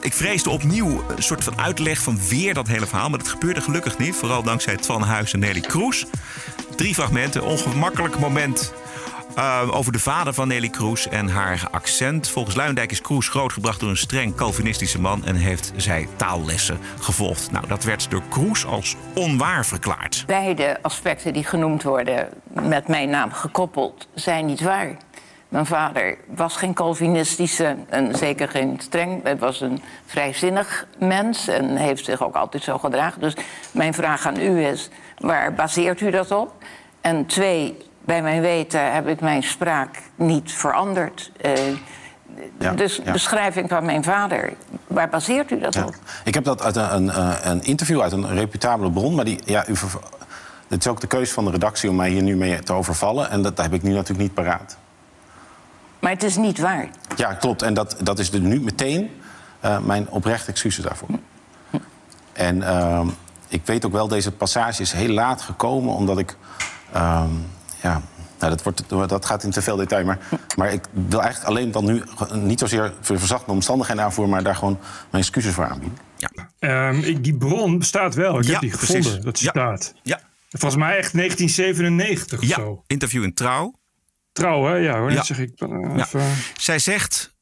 [0.00, 3.08] Ik vreesde opnieuw een soort van uitleg van weer dat hele verhaal.
[3.10, 4.16] Maar dat gebeurde gelukkig niet.
[4.16, 6.06] Vooral dankzij Twan Huis en Nelly Kroes.
[6.76, 7.44] Drie fragmenten.
[7.44, 8.72] Ongemakkelijk moment
[9.34, 12.28] eh, over de vader van Nelly Kroes en haar accent.
[12.28, 15.24] Volgens Luijendijk is Kroes grootgebracht door een streng Calvinistische man...
[15.24, 17.50] en heeft zij taallessen gevolgd.
[17.50, 20.24] Nou, dat werd door Kroes als onwaar verklaard.
[20.26, 24.96] Beide aspecten die genoemd worden met mijn naam gekoppeld zijn niet waar.
[25.48, 29.22] Mijn vader was geen Calvinistische en zeker geen streng.
[29.22, 33.20] Hij was een vrijzinnig mens en heeft zich ook altijd zo gedragen.
[33.20, 33.34] Dus
[33.70, 36.54] mijn vraag aan u is, waar baseert u dat op?
[37.00, 41.30] En twee, bij mijn weten heb ik mijn spraak niet veranderd.
[41.40, 41.52] Eh,
[42.58, 43.12] Ja, dus ja.
[43.12, 44.52] beschrijving van mijn vader,
[44.86, 45.94] waar baseert u dat op?
[46.24, 49.14] Ik heb dat uit een, een, eh, een interview uit een reputabele bron.
[49.14, 49.74] Maar die, ja, u
[50.68, 53.30] het is ook de keuze van de redactie om mij hier nu mee te overvallen.
[53.30, 54.76] En dat heb ik nu natuurlijk niet paraat.
[55.98, 56.88] Maar het is niet waar.
[57.16, 57.62] Ja, klopt.
[57.62, 59.10] En dat, dat is dus nu meteen
[59.60, 61.08] eh, mijn oprechte excuses daarvoor.
[62.32, 63.08] En ehm,
[63.48, 65.94] ik weet ook wel, deze passage is heel laat gekomen...
[65.94, 66.36] omdat ik...
[66.92, 67.30] ehm,
[67.82, 68.02] ja,
[68.38, 70.04] nou, dat, wordt, dat gaat in te veel detail.
[70.04, 70.18] Maar,
[70.56, 72.02] maar ik wil eigenlijk alleen dan nu
[72.34, 74.34] niet zozeer verzachte omstandigheden aanvoeren...
[74.34, 74.78] maar daar gewoon
[75.10, 75.98] mijn excuses voor aanbieden.
[76.58, 78.38] Ehm, ik, die bron bestaat wel.
[78.38, 78.94] Ik Ja, heb die precies.
[78.96, 79.50] gevonden, dat Ja.
[79.50, 79.94] staat.
[80.02, 80.20] Ja.
[80.50, 82.84] Volgens mij echt 1997 of Ja, zo.
[82.86, 83.74] interview in Trouw.
[84.32, 84.74] Trouw, hè?
[84.74, 85.16] Ja hoor, Ja.
[85.16, 85.52] dat zeg ik.
[85.60, 86.04] eh, Ja.
[86.04, 86.22] even.
[86.56, 87.34] Zij zegt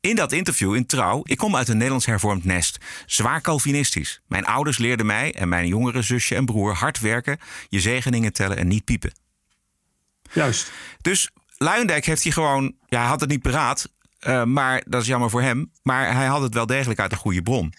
[0.00, 2.78] in dat interview in Trouw: Ik kom uit een Nederlands hervormd nest.
[3.06, 4.22] Zwaar Calvinistisch.
[4.26, 8.56] Mijn ouders leerden mij en mijn jongere zusje en broer hard werken, je zegeningen tellen
[8.56, 9.12] en niet piepen.
[10.32, 10.70] Juist.
[11.00, 15.08] Dus Luijendijk heeft hij gewoon, ja, hij had het niet paraat, eh, maar dat is
[15.08, 15.70] jammer voor hem.
[15.82, 17.72] Maar hij had het wel degelijk uit een goede bron.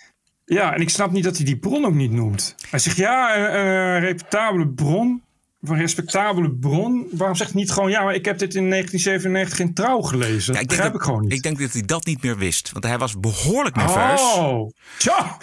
[0.45, 2.55] Ja, en ik snap niet dat hij die bron ook niet noemt.
[2.69, 5.21] Hij zegt ja, een, een reputabele bron.
[5.61, 7.07] Een respectabele bron.
[7.11, 10.53] Waarom zegt hij niet gewoon ja, maar ik heb dit in 1997 in trouw gelezen?
[10.53, 11.31] Dat ik denk, begrijp ik gewoon niet.
[11.31, 14.21] ik denk dat hij dat niet meer wist, want hij was behoorlijk nerveus.
[14.21, 15.37] Oh, tja.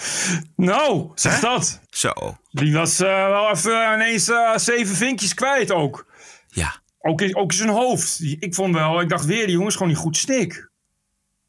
[0.57, 1.81] Nou, zeg dat.
[1.91, 2.13] Zo.
[2.51, 6.07] Die was eh, wel even ineens eh, zeven vinkjes kwijt ook.
[6.49, 6.83] Ja.
[7.07, 8.21] Ook, ook zijn hoofd.
[8.21, 10.71] Ik vond wel, ik dacht weer, die jongen is gewoon niet goed stik.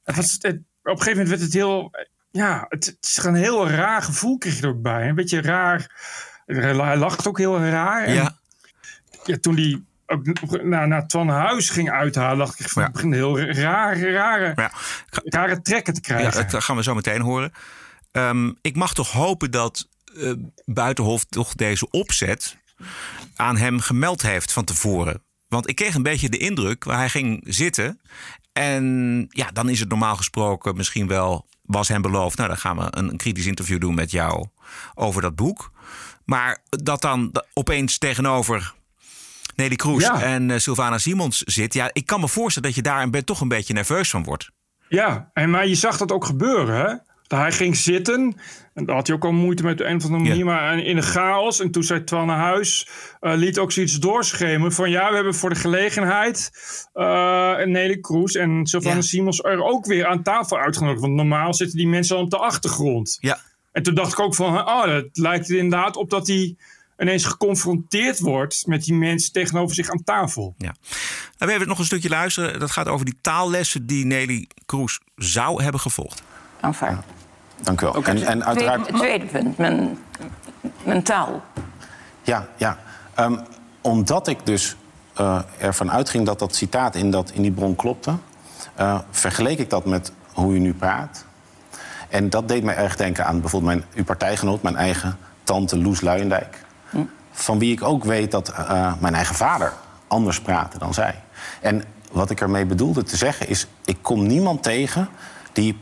[0.04, 0.52] Het was, het, op
[0.84, 1.92] een gegeven moment werd het heel,
[2.32, 5.08] ja, het, het is een heel raar gevoel kreeg je er ook bij.
[5.10, 5.92] Een beetje raar,
[6.46, 8.04] hij lacht ook heel raar.
[8.04, 8.38] En, Ja.
[9.26, 13.14] ja, toen die ook naar, naar Twan Huis ging uithalen, dacht ik van, het begint
[13.14, 14.70] heel raar, rare,
[15.24, 16.50] rare trekken te Ja, krijgen.
[16.52, 17.52] dat gaan we zo meteen horen.
[18.12, 19.88] Ehm, ik mag toch hopen dat
[20.20, 20.32] eh,
[20.66, 22.58] Buitenhof toch deze opzet
[23.36, 25.24] aan hem gemeld heeft van tevoren.
[25.48, 28.00] Want ik kreeg een beetje de indruk waar hij ging zitten.
[28.54, 32.38] En ja, dan is het normaal gesproken misschien wel, was hem beloofd.
[32.38, 34.46] Nou, dan gaan we een, een kritisch interview doen met jou
[34.94, 35.72] over dat boek.
[36.26, 38.74] Maar dat dan opeens tegenover
[39.56, 40.22] Nelly Kroes Ja.
[40.22, 41.74] en eh, Sylvana Simons zit.
[41.74, 44.50] Ja, ik kan me voorstellen dat je daar een toch een beetje nerveus van wordt.
[44.90, 46.96] Ja, en, maar je zag dat ook gebeuren, hè?
[47.28, 48.38] Dat Hij ging zitten.
[48.74, 50.46] En daar had hij ook al moeite met de een of andere manier.
[50.46, 51.60] Maar in de chaos.
[51.60, 52.88] En toen zei Twan naar huis.
[53.20, 54.72] eh, liet ook zoiets doorschemen.
[54.72, 56.52] Van ja, we hebben voor de gelegenheid.
[56.94, 61.02] eh Nelly Kroes en Sylvana Simons er ook weer aan tafel uitgenodigd.
[61.02, 63.18] Want normaal zitten die mensen al op de achtergrond.
[63.20, 63.40] Ja.
[63.72, 64.68] En toen dacht ik ook van.
[64.68, 66.56] Oh, het lijkt er inderdaad op dat hij
[66.98, 68.68] ineens geconfronteerd wordt.
[68.68, 70.56] met die mensen tegenover zich aan tafel.
[70.58, 70.76] Ja.
[70.76, 70.76] Nou,
[71.38, 72.60] we hebben nog een stukje luisteren.
[72.60, 76.24] Dat gaat over die taallessen die Nelly Kroes zou hebben gevolgd.
[76.60, 77.06] Aanvaard.
[77.62, 78.04] Dank u wel.
[78.04, 78.84] En, en uiteraard...
[78.84, 79.98] Tweede, tweede punt, mijn,
[80.84, 81.42] mijn taal.
[82.22, 82.78] Ja, ja.
[83.14, 83.38] Ehm,
[83.82, 84.76] omdat ik dus
[85.14, 88.14] eh, ervan uitging dat dat citaat in, dat, in die bron klopte,
[88.76, 91.26] eh, vergeleek ik dat met hoe u nu praat.
[92.10, 96.02] En dat deed mij erg denken aan bijvoorbeeld mijn, uw partijgenoot, mijn eigen tante Loes
[96.02, 96.64] Luijendijk.
[97.32, 99.74] Van wie ik ook weet dat eh, mijn eigen vader
[100.08, 101.16] anders praatte dan zij.
[101.62, 105.10] En wat ik ermee bedoelde te zeggen is: ik kom niemand tegen
[105.54, 105.80] die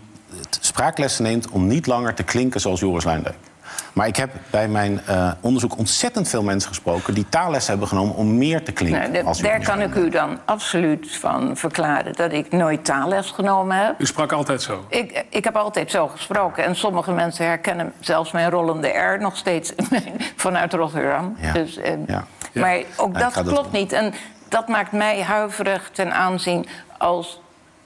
[0.59, 3.35] spraaklessen neemt om niet langer te klinken zoals Joris Luijendijk.
[3.93, 8.15] Maar ik heb bij mijn eh, onderzoek ontzettend veel mensen gesproken die taalles hebben genomen
[8.15, 8.99] om meer te klinken.
[8.99, 13.31] Nou, de- als daar kan ik u dan absoluut van verklaren dat ik nooit taalles
[13.31, 13.95] genomen heb.
[14.01, 14.85] U sprak altijd zo.
[14.89, 16.63] Ik, ik heb altijd zo gesproken.
[16.63, 19.73] En sommige mensen herkennen zelfs mijn rollende R nog steeds
[20.35, 21.35] vanuit Rotterdam.
[21.39, 21.53] Ja.
[21.53, 22.23] Dus, eh, Ja.
[22.53, 23.91] Maar ook Ja, dat klopt niet.
[23.91, 24.13] En
[24.49, 26.65] dat maakt mij huiverig ten aanzien
[26.97, 27.41] als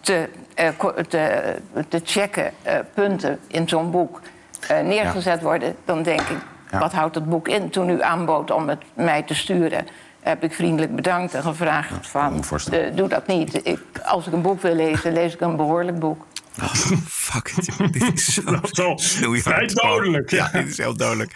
[0.07, 0.69] te, eh,
[1.07, 1.55] te,
[1.89, 4.21] te checken eh, punten in zo'n boek
[4.67, 5.75] eh, neergezet worden.
[5.85, 6.37] Dan denk ik,
[6.71, 6.79] Ja.
[6.79, 7.69] wat houdt het boek in?
[7.69, 9.87] Toen u aanbood om het mij te sturen...
[10.19, 12.43] heb ik vriendelijk bedankt en gevraagd van...
[12.69, 13.65] eh, doe dat niet.
[13.67, 16.25] Ik, als ik een boek wil lezen, lees ik een behoorlijk boek.
[17.07, 17.93] Fuck it.
[17.93, 18.33] dit is
[18.71, 18.95] zo
[19.41, 19.97] vrij gewoon.
[19.97, 20.49] dodelijk, ja.
[20.53, 21.31] dit is heel dodelijk.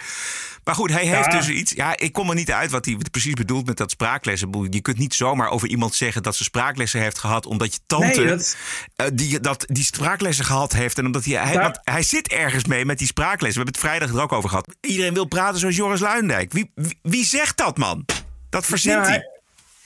[0.64, 1.16] Maar goed, hij Ja.
[1.16, 1.72] heeft dus iets.
[1.72, 4.68] Ja, ik kom er niet uit wat hij precies bedoelt met dat spraaklessen.
[4.70, 7.46] Je kunt niet zomaar over iemand zeggen dat ze spraaklessen heeft gehad.
[7.46, 8.56] omdat je tante Nee, dat-
[8.96, 10.98] eh, die, dat, die spraaklessen gehad heeft.
[10.98, 13.62] En omdat hij, hij, Daar- want hij zit ergens mee met die spraaklessen.
[13.62, 14.76] We hebben het vrijdag er ook over gehad.
[14.82, 16.52] Iedereen wil praten zoals Joris Luijendijk.
[16.54, 18.06] Wie, wie, wie zegt dat, man?
[18.50, 19.26] Dat verzint Ja, hij.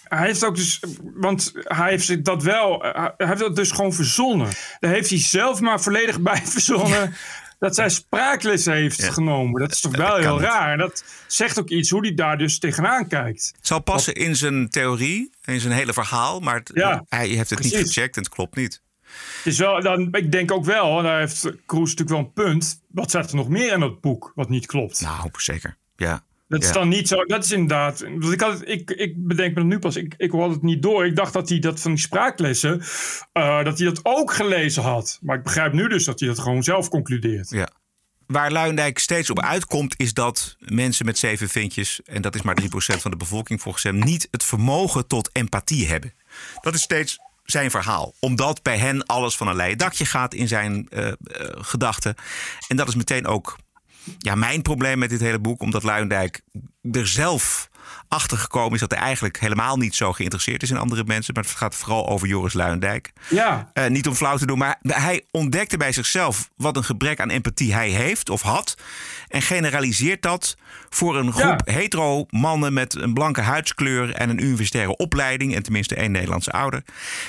[0.06, 0.80] Hij heeft ook dus,
[1.16, 4.50] want hij heeft dat wel, hij heeft dat dus gewoon verzonnen.
[4.80, 7.16] Daar heeft hij zelf maar volledig bij verzonnen
[7.60, 9.62] dat zij spraaklessen heeft genomen.
[9.62, 10.72] Dat is toch wel heel raar.
[10.72, 13.52] En dat zegt ook iets hoe hij daar dus tegenaan kijkt.
[13.56, 16.40] Het zal passen in zijn theorie, in zijn hele verhaal.
[16.40, 18.82] Maar het- Ja, hij heeft het niet gecheckt en het klopt niet.
[19.38, 22.34] Het is wel, dan, ik denk ook wel, en daar heeft Kroes natuurlijk wel een
[22.34, 22.82] punt.
[22.88, 25.02] Wat staat er nog meer in dat boek wat niet klopt?
[25.02, 25.78] Nou, zeker.
[25.96, 26.24] Ja.
[26.48, 27.24] Dat is dan niet zo.
[27.24, 28.00] Dat is inderdaad.
[28.00, 29.96] Want ik, had het, ik, ik bedenk me dat nu pas.
[29.96, 31.06] Ik, ik had het niet door.
[31.06, 32.82] Ik dacht dat hij dat van die spraaklessen.
[33.32, 35.20] eh, dat hij dat ook gelezen had.
[35.22, 37.50] Maar ik begrijp nu dus dat hij dat gewoon zelf concludeert.
[37.50, 37.70] Ja.
[38.28, 42.58] Waar Luijendijk steeds op uitkomt, is dat mensen met zeven vinkjes, en dat is maar
[42.62, 46.14] 3% van de bevolking volgens hem, niet het vermogen tot empathie hebben.
[46.62, 48.14] Dat is steeds zijn verhaal.
[48.20, 51.16] Omdat bij hen alles van een leien dakje gaat in zijn eh, eh,
[51.52, 52.16] gedachten.
[52.68, 53.58] En dat is meteen ook
[54.20, 55.62] ja, mijn probleem met dit hele boek.
[55.62, 56.42] Omdat Luijendijk
[56.92, 57.70] er zelf
[58.08, 61.34] achter gekomen is dat hij eigenlijk helemaal niet zo geïnteresseerd is in andere mensen.
[61.34, 63.14] Maar het gaat vooral over Joris Luijendijk.
[63.30, 63.70] Ja.
[63.74, 67.30] Eh, niet om flauw te doen, maar hij ontdekte bij zichzelf wat een gebrek aan
[67.30, 68.76] empathie hij heeft of had.
[69.28, 70.56] En generaliseert dat
[70.90, 75.56] voor een groep hetero mannen met een blanke huidskleur en een universitaire opleiding.
[75.56, 76.84] En tenminste één Nederlandse ouder.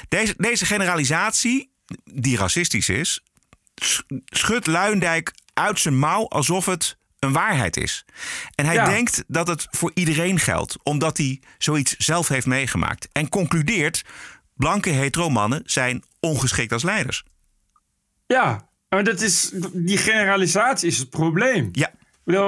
[0.09, 1.71] Deze, deze generalisatie,
[2.05, 3.23] die racistisch is,
[3.83, 8.05] sch- schudt Luindijk uit zijn mouw alsof het een waarheid is.
[8.55, 8.85] En hij Ja.
[8.89, 13.09] denkt dat het voor iedereen geldt, omdat hij zoiets zelf heeft meegemaakt.
[13.13, 14.03] En concludeert:
[14.55, 17.25] blanke hetero mannen zijn ongeschikt als leiders.
[18.27, 21.69] Ja, maar dat is, die generalisatie is het probleem.
[21.73, 21.91] Ja.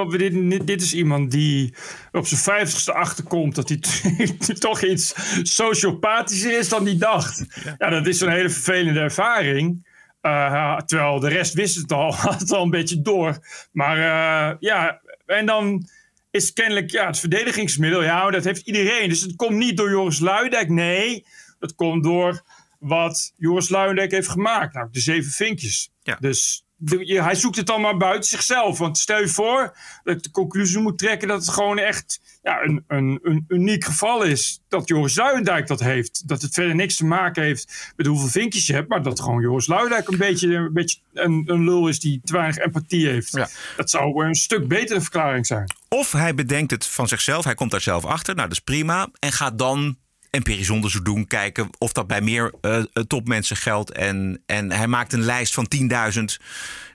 [0.09, 1.73] Dit, dit is iemand die
[2.11, 3.79] op zijn vijftigste achterkomt dat hij
[4.59, 7.45] toch iets sociopathischer is dan hij dacht.
[7.77, 9.87] Ja, dat is een hele vervelende ervaring.
[10.21, 13.37] Uh, terwijl de rest wist het al, had het al een beetje door.
[13.71, 15.87] Maar uh, ja, en dan
[16.31, 18.03] is kennelijk ja, het verdedigingsmiddel.
[18.03, 19.09] Ja, dat heeft iedereen.
[19.09, 20.69] Dus het komt niet door Joris Luijendijk.
[20.69, 21.25] Nee,
[21.59, 22.41] dat komt door
[22.79, 24.73] wat Joris Luijendijk heeft gemaakt.
[24.73, 25.91] Nou, de zeven vinkjes.
[26.19, 28.77] Dus de- je- hij zoekt het allemaal buiten zichzelf.
[28.77, 32.61] Want stel je voor dat ik de conclusie moet trekken dat het gewoon echt ja,
[32.61, 34.59] een, een, een uniek geval is.
[34.67, 36.27] Dat Joris Luijendijk dat heeft.
[36.27, 38.89] Dat het verder niks te maken heeft met hoeveel vinkjes je hebt.
[38.89, 42.33] Maar dat gewoon Joris Luijendijk een beetje, een, beetje een, een lul is die te
[42.33, 43.31] weinig empathie heeft.
[43.77, 45.73] Dat zou een stuk betere verklaring zijn.
[45.89, 49.07] Of hij bedenkt het van zichzelf, hij komt daar zelf achter, nou dat is prima.
[49.19, 49.97] En gaat dan
[50.29, 53.91] empirisch onderzoek doen, kijken of dat bij meer eh, topmensen geldt.
[53.91, 56.23] En, en hij maakt een lijst van 10.000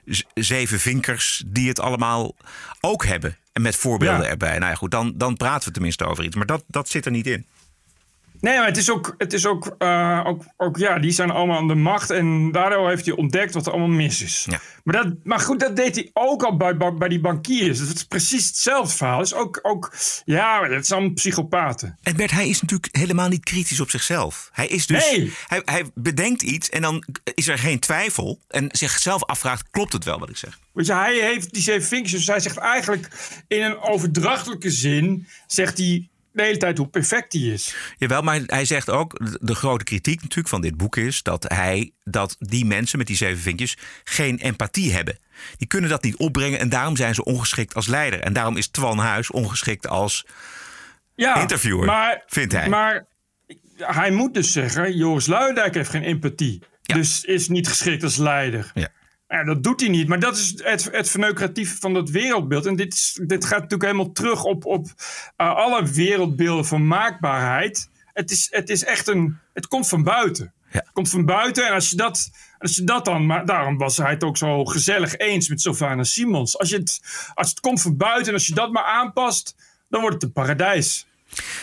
[0.05, 2.35] z- zeven vinkers die het allemaal
[2.79, 3.37] ook hebben.
[3.53, 4.29] En met voorbeelden Ja.
[4.29, 4.57] erbij.
[4.57, 6.35] Nou ja, goed, dan, dan praten we tenminste over iets.
[6.35, 7.45] Maar dat, dat zit er niet in.
[8.45, 11.57] Nee, maar het is ook, het is ook, eh, ook, ook, ja, die zijn allemaal
[11.57, 12.09] aan de macht.
[12.09, 14.47] En daardoor heeft hij ontdekt wat er allemaal mis is.
[14.83, 17.79] Maar, dat, maar goed, dat deed hij ook al bij, bij, bij die bankiers.
[17.79, 19.19] Dat is precies hetzelfde verhaal.
[19.19, 19.93] Dus ook, ook
[20.25, 21.97] ja, het zijn psychopaten.
[22.03, 24.49] En Bert, hij is natuurlijk helemaal niet kritisch op zichzelf.
[24.51, 25.11] Hij is dus.
[25.11, 25.33] Nee.
[25.47, 27.03] Hij, hij bedenkt iets en dan
[27.33, 28.39] is er geen twijfel.
[28.47, 30.59] En zichzelf afvraagt: klopt het wel wat ik zeg?
[30.73, 32.19] Weet je, hij heeft die zeven vinkjes.
[32.19, 33.09] Dus hij zegt eigenlijk
[33.47, 35.27] in een overdrachtelijke zin...
[35.47, 37.75] zegt hij de hele tijd hoe perfect hij is.
[37.97, 41.91] Jawel, maar hij zegt ook, de- grote kritiek natuurlijk van dit boek is dat hij
[42.03, 45.19] dat die mensen met die zeven vinkjes geen empathie hebben.
[45.57, 48.19] Die kunnen dat niet opbrengen en daarom zijn ze ongeschikt als leider.
[48.19, 50.25] En daarom is Twan Huis ongeschikt als
[51.15, 52.69] ja, interviewer, maar, vindt hij.
[52.69, 53.05] Maar
[53.77, 56.61] hij moet dus zeggen, Joris Luijendijk heeft geen empathie.
[56.81, 58.71] Dus is niet geschikt als leider.
[58.73, 58.87] Ja.
[59.27, 60.07] Ja, dat doet hij niet.
[60.07, 62.65] Maar dat is het, het verneukeratieve van dat wereldbeeld.
[62.65, 64.87] En dit, is, dit gaat natuurlijk helemaal terug op, op
[65.35, 67.89] eh, alle wereldbeelden van maakbaarheid.
[68.13, 69.37] Het is, het is echt een...
[69.53, 70.53] Het komt van buiten.
[70.67, 71.67] Het komt van buiten.
[71.67, 73.25] En als je dat, als je dat dan...
[73.25, 76.57] Maar daarom was hij het ook zo gezellig eens met Sylvana Simons.
[76.57, 77.01] Als, je het,
[77.33, 79.55] als het komt van buiten en als je dat maar aanpast...
[79.89, 81.07] dan wordt het een paradijs.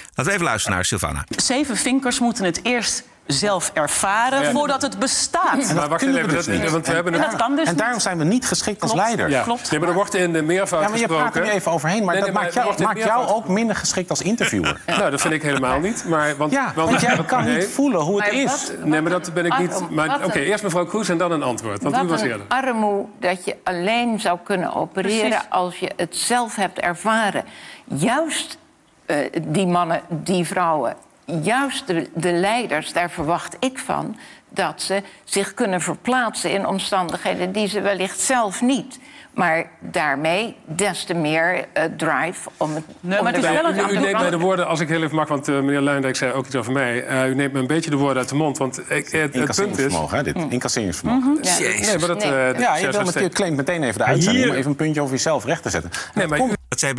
[0.04, 1.24] Laten we even luisteren naar Sylvana.
[1.28, 4.50] Zeven vinkers moeten het eerst zelf ervaren Ja.
[4.50, 5.68] voordat het bestaat.
[5.68, 6.70] En dat kunnen we dus niet.
[6.70, 9.30] want we hebben en, dat kan dus en daarom zijn we niet geschikt als leider.
[9.30, 9.42] Ja.
[9.42, 9.70] Klopt.
[9.70, 12.04] Nee, maar er wordt in de meervoud Ja, maar je praat er nu even overheen,
[12.04, 14.80] maar Nee, dat nee, maakt, jou, maakt jou ook minder geschikt als interviewer.
[14.86, 16.04] Nou, dat vind ik helemaal niet.
[16.08, 18.50] Maar, want, Ja, want jij kan niet voelen hoe het Maar is.
[18.50, 19.90] wat- nee, maar dat ben ik niet.
[19.90, 21.82] Maar oké, eerst mevrouw Kroes en dan een antwoord.
[21.82, 22.46] Want u Wat was eerder.
[22.48, 25.46] armoe dat je alleen zou kunnen opereren Precies.
[25.50, 27.44] als je het zelf hebt ervaren.
[27.84, 28.58] Juist
[29.06, 30.94] eh, die mannen, die vrouwen,
[31.42, 34.16] juist de, de leiders, daar verwacht ik van
[34.48, 38.98] dat ze zich kunnen verplaatsen in omstandigheden die ze wellicht zelf niet.
[39.34, 42.84] Maar daarmee des te meer eh, drive om het.
[43.00, 45.02] om maar het is wel een- u, u neemt mij de woorden, als ik heel
[45.02, 47.04] even mag, want eh, meneer Luijendijk zei ook iets over mij.
[47.06, 48.58] Eh, u neemt me een beetje de woorden uit de mond.
[48.58, 49.94] Want ik, het, het punt is.
[50.10, 50.36] Hè, dit.
[50.48, 51.38] Incasseringsvermogen.
[51.42, 52.32] Ja, Nee, maar dat, Nee.
[52.34, 55.00] eh, dat Ja, je, wil claimt meteen even de uitzending hier- om even een puntje
[55.00, 55.90] over jezelf recht te zetten.
[56.14, 56.94] Nee, maar Dat zei.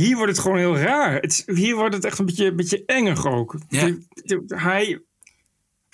[0.00, 1.14] Hier wordt het gewoon heel raar.
[1.20, 3.58] Het, hier wordt het echt een beetje, een beetje enger ook.
[3.68, 3.86] Ja.
[3.86, 5.02] De- de- hij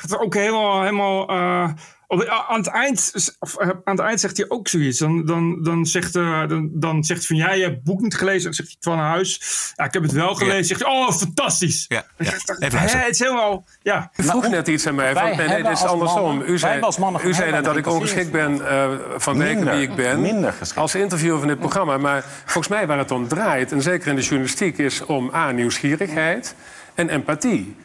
[0.01, 0.83] gaat er ook helemaal...
[0.83, 1.69] helemaal eh,
[2.07, 4.99] op- aan, het eind, of, eh, aan het eind zegt hij ook zoiets.
[4.99, 7.47] Dan, dan, dan, zegt, eh, dan, dan zegt hij van...
[7.47, 8.43] Ja, je hebt het boek niet gelezen.
[8.45, 9.41] Dan zegt hij van huis.
[9.77, 10.65] Ja, ik heb het wel gelezen.
[10.65, 11.85] Zegt hij, oh, fantastisch.
[11.89, 12.33] Ja, ja.
[12.59, 13.65] Even hè, het is helemaal...
[13.83, 14.11] Ja.
[14.17, 15.15] U vroeg net iets aan mij.
[15.15, 16.23] Wij Van, nee, dit is andersom.
[16.23, 16.83] mannen- u zei,
[17.25, 20.21] u zei net dat ik ongeschikt ben eh vanwege wie ik ben.
[20.21, 20.81] minder geschikt.
[20.81, 21.99] Als interviewer van dit programma.
[21.99, 25.51] Maar volgens mij waar het om draait, en zeker in de journalistiek, is om A,
[25.51, 26.55] nieuwsgierigheid
[26.95, 27.77] en empathie.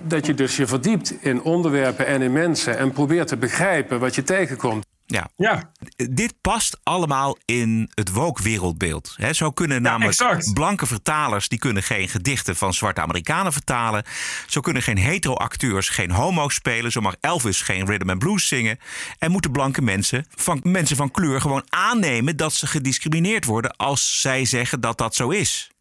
[0.00, 4.14] Dat je dus je verdiept in onderwerpen en in mensen en probeert te begrijpen wat
[4.14, 4.84] je tegenkomt.
[5.12, 5.28] Ja.
[5.36, 5.72] Ja.
[5.96, 9.14] Dit past allemaal in het woke-wereldbeeld.
[9.16, 11.48] Hè, zo kunnen namelijk blanke vertalers...
[11.48, 14.04] die kunnen geen gedichten van zwarte Amerikanen vertalen.
[14.46, 16.92] Zo kunnen geen hetero-acteurs geen homo's spelen.
[16.92, 18.78] Zo mag Elvis geen rhythm and blues zingen.
[19.18, 22.36] En moeten blanke mensen van, mensen van kleur gewoon aannemen...
[22.36, 25.71] dat ze gediscrimineerd worden als zij zeggen dat dat zo is.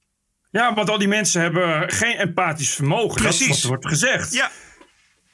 [0.52, 3.24] Ja, want al die mensen hebben geen empathisch vermogen.
[3.24, 3.48] Dat is Precies.
[3.48, 4.34] wat er wordt gezegd.
[4.34, 4.52] Ja.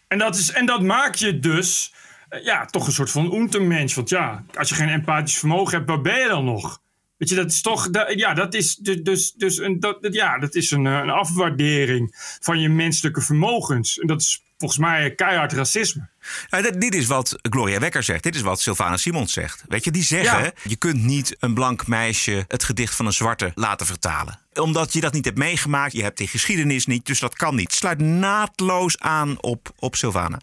[0.08, 1.94] En dat, is, en dat maakt je dus
[2.30, 3.96] eh, ja, toch een soort van untermensch.
[3.96, 6.82] Want ja, als je geen empathisch vermogen hebt, waar ben je dan nog?
[7.18, 7.90] Weet je, dat is toch.
[8.16, 11.10] ja, dat is dus, dus, dus een, dat, dat- ja, dat is een, eh, een
[11.10, 14.00] afwaardering van je menselijke vermogens.
[14.00, 16.08] En dat is volgens mij keihard racisme.
[16.50, 18.24] Nou, dit- is wat Gloria Wekker zegt.
[18.24, 19.64] Dit is wat Sylvana Simons zegt.
[19.68, 20.52] Weet je, die zeggen: Ja.
[20.64, 24.40] je kunt niet een blank meisje het gedicht van een zwarte laten vertalen.
[24.54, 27.74] Omdat je dat niet hebt meegemaakt, je hebt die geschiedenis niet, dus dat kan niet.
[27.74, 30.40] Sluit naadloos aan op, op Sylvana.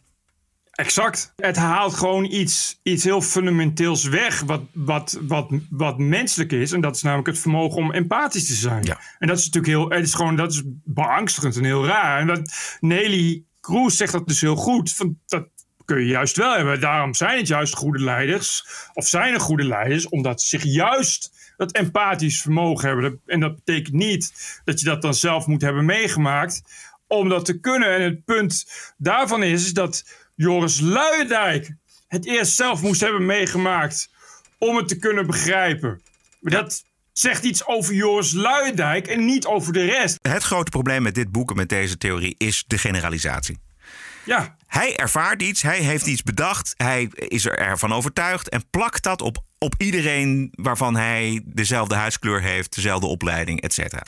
[0.71, 1.33] Exact.
[1.37, 6.73] Het haalt gewoon iets, iets heel fundamenteels weg, wat, wat, wat, wat menselijk is.
[6.73, 8.85] En dat is namelijk het vermogen om empathisch te zijn.
[8.85, 9.01] Ja.
[9.19, 12.21] En dat is natuurlijk heel, het is gewoon, dat is beangstigend en heel raar.
[12.21, 14.93] En dat, Nelly Kroes zegt dat dus heel goed.
[14.93, 15.49] Van, dat
[15.85, 16.81] kun je juist wel hebben.
[16.81, 18.67] Daarom zijn het juist goede leiders.
[18.93, 23.21] Of zijn er goede leiders, omdat ze zich juist dat empathisch vermogen hebben.
[23.27, 24.33] En dat betekent niet
[24.65, 26.63] dat je dat dan zelf moet hebben meegemaakt
[27.07, 27.95] om dat te kunnen.
[27.95, 31.75] En het punt daarvan is, is dat Joris Luijendijk
[32.09, 34.11] het eerst zelf moest hebben meegemaakt
[34.59, 36.03] om het te kunnen begrijpen.
[36.41, 36.85] Maar dat
[37.19, 40.19] zegt iets over Joris Luijendijk en niet over de rest.
[40.23, 43.59] Het grote probleem met dit boek en met deze theorie is de generalisatie.
[44.25, 44.57] Ja.
[44.67, 49.23] Hij ervaart iets, hij heeft iets bedacht, hij is er ervan overtuigd en plakt dat
[49.23, 54.03] op, op iedereen waarvan hij dezelfde huidskleur heeft, dezelfde opleiding, et cetera.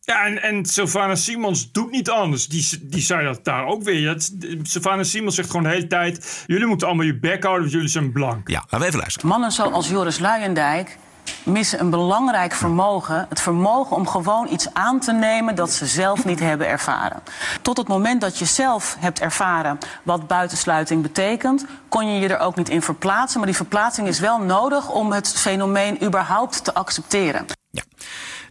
[0.00, 2.48] Ja, en, en Sylvana Simons doet niet anders.
[2.48, 4.06] Die, die zei dat daar ook weer.
[4.06, 4.30] Dat,
[4.62, 6.44] Sylvana Simons zegt gewoon de hele tijd...
[6.46, 8.48] jullie moeten allemaal je bek houden, want jullie zijn blank.
[8.48, 9.28] Ja, laten we even luisteren.
[9.28, 10.98] Mannen zoals Joris Luijendijk
[11.44, 13.26] missen een belangrijk vermogen.
[13.28, 17.22] Het vermogen om gewoon iets aan te nemen dat ze zelf niet hebben ervaren.
[17.62, 22.38] Tot het moment dat je zelf hebt ervaren wat buitensluiting betekent, kon je je er
[22.38, 23.38] ook niet in verplaatsen.
[23.38, 27.46] Maar die verplaatsing is wel nodig om het fenomeen überhaupt te accepteren.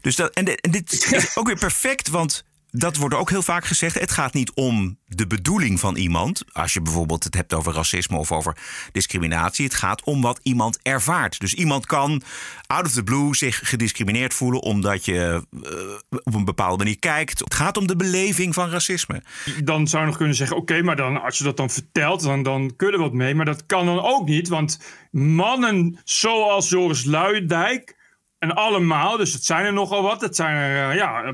[0.01, 3.65] Dus dat, en, en dit is ook weer perfect, want dat wordt ook heel vaak
[3.65, 3.99] gezegd.
[3.99, 6.43] Het gaat niet om de bedoeling van iemand.
[6.51, 8.57] Als je bijvoorbeeld het hebt over racisme of over
[8.91, 9.65] discriminatie.
[9.65, 11.39] Het gaat om wat iemand ervaart.
[11.39, 12.21] Dus iemand kan
[12.67, 17.39] out of the blue zich gediscrimineerd voelen omdat je eh, op een bepaalde manier kijkt.
[17.39, 19.23] Het gaat om de beleving van racisme.
[19.63, 20.57] Dan zou je nog kunnen zeggen...
[20.57, 23.35] oké, maar dan, als je dat dan vertelt, dan, dan je er wat mee.
[23.35, 24.79] Maar dat kan dan ook niet, want
[25.11, 27.97] mannen zoals Joris Luijendijk...
[28.39, 30.21] en allemaal, dus het zijn er nogal wat...
[30.21, 31.33] het zijn er eh, ja, eh,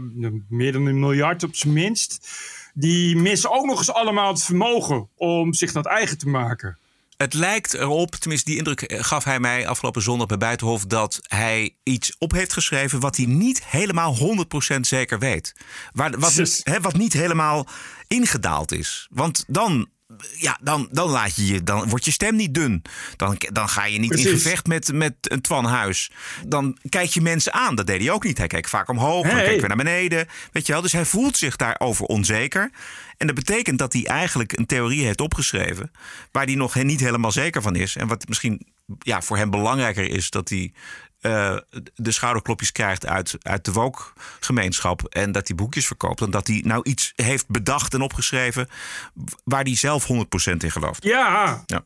[0.50, 2.30] meer dan een miljard op zijn minst...
[2.74, 6.78] die missen ook nog eens allemaal het vermogen om zich dat eigen te maken.
[7.18, 11.20] Het lijkt erop, tenminste die indruk eh, gaf hij mij afgelopen zondag bij Buitenhof, dat
[11.28, 14.16] hij iets op heeft geschreven wat hij niet helemaal
[14.76, 15.56] 100% zeker weet.
[15.92, 17.68] Waar, wat, hè, wat niet helemaal
[18.08, 19.08] ingedaald is.
[19.12, 19.88] Want dan,
[20.38, 22.82] ja, dan, dan, laat je je, dan wordt je stem niet dun.
[23.16, 26.12] Dan, dan ga je niet in gevecht met, met een Twan Huis.
[26.48, 27.76] Dan kijk je mensen aan.
[27.76, 28.38] Dat deed hij ook niet.
[28.38, 29.46] Hij keek vaak omhoog, dan Hey.
[29.46, 30.28] keek weer naar beneden.
[30.52, 30.82] Weet je wel?
[30.82, 32.72] Dus hij voelt zich daarover onzeker.
[33.18, 35.92] En dat betekent dat hij eigenlijk een theorie heeft opgeschreven...
[36.32, 37.96] waar hij nog niet helemaal zeker van is.
[37.96, 38.68] En wat misschien
[39.00, 40.30] ja, voor hem belangrijker is...
[40.30, 40.74] dat hij
[41.26, 41.58] eh,
[41.96, 45.04] de schouderklopjes krijgt uit, uit de woke-gemeenschap...
[45.04, 46.20] en dat hij boekjes verkoopt...
[46.20, 48.68] dan dat hij nou iets heeft bedacht en opgeschreven...
[49.44, 50.16] waar hij zelf 100%
[50.58, 51.04] in gelooft.
[51.04, 51.64] Ja.
[51.66, 51.84] Ja.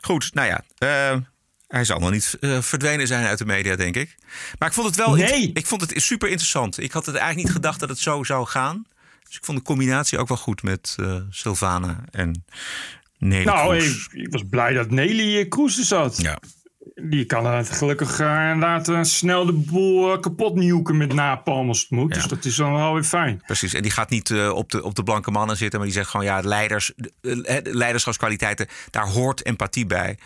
[0.00, 0.64] Goed, nou ja.
[0.78, 1.16] eh,
[1.66, 4.14] hij zal nog niet eh, verdwenen zijn uit de media, denk ik.
[4.58, 5.50] Maar ik vond het wel Nee.
[5.54, 6.78] ik vond het super interessant.
[6.78, 8.86] Ik had het eigenlijk niet gedacht dat het zo zou gaan.
[9.24, 12.44] Dus ik vond de combinatie ook wel goed met eh Sylvana en
[13.18, 16.16] Nelly nou, ik, ik was blij dat Nelly Kroes er zat.
[16.22, 16.38] Ja.
[16.94, 21.68] Die kan het gelukkig eh, inderdaad eh, snel de boel eh, kapot nieuwken met napalm
[21.68, 22.14] als het moet.
[22.14, 23.42] Dus dat is dan wel weer fijn.
[23.46, 26.10] Precies, en die gaat niet op, de, op de blanke mannen zitten, maar die zegt
[26.10, 27.12] gewoon ja, leiders, de,
[27.62, 30.18] de leiderschapskwaliteiten, daar hoort empathie bij.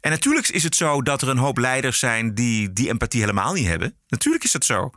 [0.00, 3.52] En natuurlijk is het zo dat er een hoop leiders zijn die die empathie helemaal
[3.52, 3.94] niet hebben.
[4.08, 4.90] Natuurlijk is dat zo.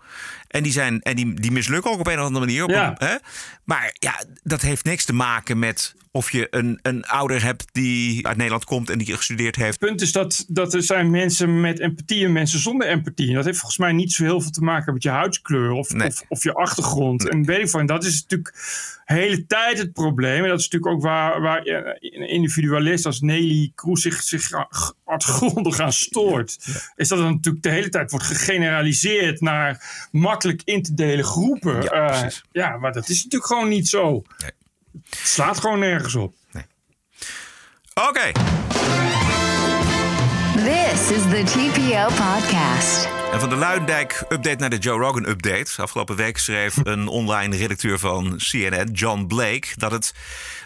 [0.48, 2.64] En die, zijn, en die, die mislukken ook op een of andere manier.
[2.64, 2.96] Op Ja.
[2.98, 3.16] een- hè?
[3.64, 8.28] Maar ja, dat heeft niks te maken met of je een, een ouder hebt die
[8.28, 9.80] uit Nederland komt en die gestudeerd heeft.
[9.80, 13.28] Het punt is dat, dat er zijn mensen met empathie en mensen zonder empathie.
[13.30, 15.90] En dat heeft volgens mij niet zo heel veel te maken met je huidskleur of,
[15.94, 16.08] Nee.
[16.08, 17.30] of, of je achtergrond.
[17.30, 18.54] En weet ik van, dat is natuurlijk
[19.06, 20.44] de hele tijd het probleem.
[20.44, 24.50] En dat is natuurlijk ook waar, waar eh, een individualist als Nelly Kroes zich, zich
[25.06, 26.58] hardgrondig aan stoort.
[26.96, 31.82] Is dat het natuurlijk de hele tijd wordt gegeneraliseerd naar makkelijk in te delen groepen.
[31.82, 34.24] Ja, Eh, ja maar dat is natuurlijk gewoon niet zo.
[35.10, 36.36] Het slaat gewoon nergens op.
[38.10, 38.32] Oké.
[40.56, 43.08] This is the TPO podcast.
[43.32, 45.82] En van de Luidendijk update naar de Joe Rogan update.
[45.82, 50.14] Afgelopen week schreef een online redacteur van CNN, John Blake, dat het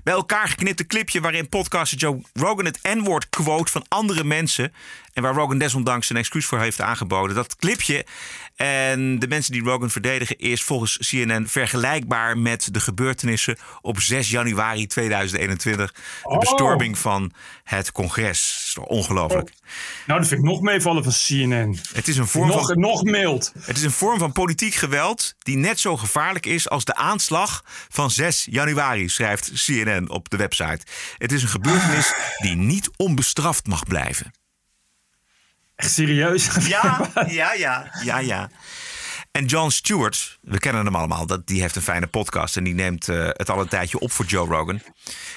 [0.03, 4.73] bij elkaar geknipte clipje waarin podcaster Joe Rogan het N-woord quote van andere mensen
[5.13, 7.35] en waar Rogan desondanks een excuus voor heeft aangeboden.
[7.35, 8.05] Dat clipje
[8.61, 14.29] en de mensen die Rogan verdedigen is volgens CNN vergelijkbaar met de gebeurtenissen op 6
[14.29, 15.91] januari 2021.
[15.91, 16.39] De Oh.
[16.39, 17.31] bestorming van
[17.63, 18.51] het congres.
[18.57, 19.51] Dat is toch ongelooflijk.
[20.07, 21.79] Nou, dat vind ik nog meevallen van CNN.
[21.93, 23.51] Het is een vorm nog, van nog mild.
[23.59, 27.63] het is een vorm van politiek geweld die net zo gevaarlijk is als de aanslag
[27.89, 30.79] van 6 januari, schrijft CNN op de website.
[31.17, 34.31] Het is een gebeurtenis die niet onbestraft mag blijven.
[35.81, 36.49] Echt serieus?
[36.67, 37.91] Ja, ja, ja.
[38.03, 38.49] Ja, ja.
[39.31, 42.73] En John Stewart, we kennen hem allemaal, dat, die heeft een fijne podcast en die
[42.73, 44.81] neemt eh, het al een tijdje op voor Joe Rogan.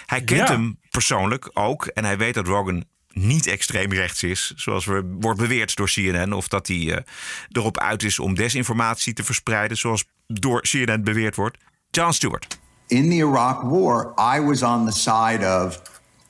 [0.06, 0.54] Hij kent Ja.
[0.54, 5.40] hem persoonlijk ook en hij weet dat Rogan niet extreem rechts is, zoals we, wordt
[5.40, 7.02] beweerd door CNN, of dat hij eh,
[7.50, 11.58] erop uit is om desinformatie te verspreiden, zoals door CNN beweerd wordt.
[11.90, 12.58] John Stewart.
[12.86, 15.80] in the Iraq War, I was on the side of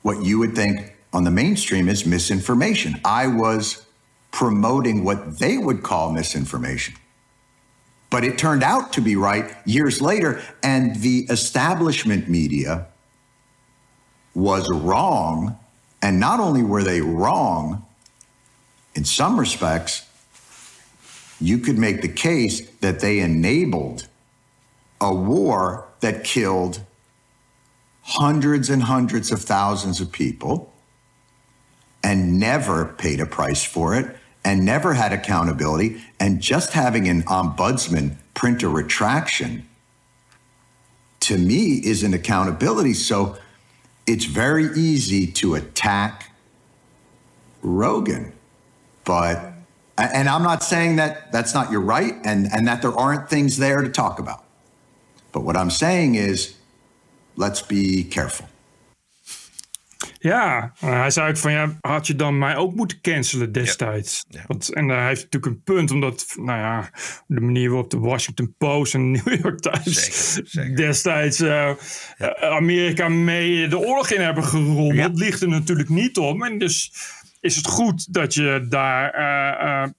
[0.01, 2.93] what you would think on the mainstream is misinformation.
[3.23, 3.84] I was
[4.35, 6.93] promoting what they would call misinformation.
[8.09, 12.87] But it turned out to be right years later, and the establishment media
[14.33, 15.57] was wrong.
[16.01, 17.85] And not only were they wrong,
[18.93, 20.05] in some respects,
[21.39, 24.05] you could make the case that they enabled
[24.99, 26.81] a war that killed
[28.01, 30.73] hundreds and hundreds of thousands of people
[32.03, 36.01] and never paid a price for it and never had accountability.
[36.19, 39.67] And just having an ombudsman print a retraction
[41.21, 42.93] to me is an accountability.
[42.93, 43.37] So
[44.05, 46.31] it's very easy to attack
[47.63, 48.31] Rogan.
[49.03, 49.53] But,
[49.97, 53.57] and I'm not saying that that's not your right and, and that there aren't things
[53.57, 54.43] there to talk about.
[55.31, 56.55] But what I'm saying is,
[57.35, 58.47] let's be careful.
[60.19, 64.25] Ja, hij zei ook van ja, had je dan mij ook moeten cancelen destijds?
[64.47, 66.89] Want, en hij heeft natuurlijk een punt, omdat nou ja,
[67.27, 70.41] de manier waarop de Washington Post en de New York Times
[70.75, 71.71] destijds uh,
[72.39, 76.43] Amerika mee de oorlog in hebben gerommeld, ligt er natuurlijk niet om.
[76.43, 76.93] En dus
[77.39, 79.89] is het goed dat je daar uh, uh,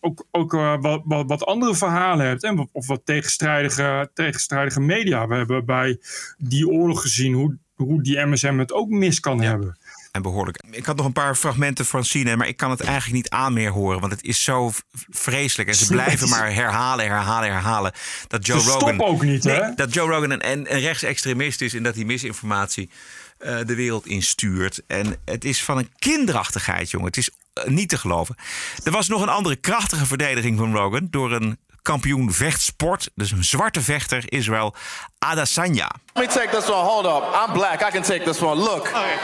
[0.00, 2.42] ook, ook wat, wat, wat, andere verhalen hebt.
[2.42, 5.26] En, of wat tegenstrijdige, tegenstrijdige media.
[5.26, 5.98] We hebben bij
[6.38, 9.78] die oorlog gezien hoe hoe die MSM het ook mis kan hebben.
[10.12, 10.62] En behoorlijk.
[10.70, 13.52] Ik had nog een paar fragmenten van Cine, maar ik kan het eigenlijk niet aan
[13.52, 14.00] meer horen.
[14.00, 14.72] Want het is zo
[15.10, 15.68] vreselijk.
[15.68, 17.92] En ze blijven maar herhalen, herhalen, herhalen.
[18.28, 19.02] Dat Joe Rogan.
[19.02, 19.74] ook niet, nee, hè?
[19.74, 22.90] Dat Joe Rogan een, rechtsextremist is en dat hij misinformatie
[23.38, 24.82] uh, de wereld instuurt.
[24.86, 27.06] En het is van een kinderachtigheid, jongen.
[27.06, 28.36] Het is uh, niet te geloven.
[28.84, 33.44] Er was nog een andere krachtige verdediging van Rogan door een kampioen vechtsport, dus een
[33.44, 34.74] zwarte vechter, Israël
[35.18, 35.90] Adesanya.
[36.14, 36.84] Let me take this one.
[36.84, 37.22] Hold up.
[37.34, 37.82] I'm black.
[37.82, 38.60] I can take this one.
[38.60, 38.80] Look.
[38.80, 39.14] Okay.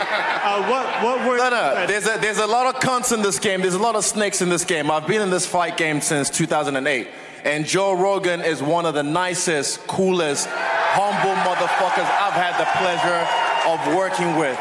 [0.44, 1.36] Uh, what, what were...
[1.36, 1.86] No, no.
[1.86, 3.60] There's a, there's a lot of cunts in this game.
[3.60, 4.90] There's a lot of snakes in this game.
[4.90, 7.08] I've been in this fight game since 2008.
[7.44, 13.22] And Joe Rogan is one of the nicest, coolest, humble motherfuckers I've had the pleasure
[13.66, 14.58] of working with.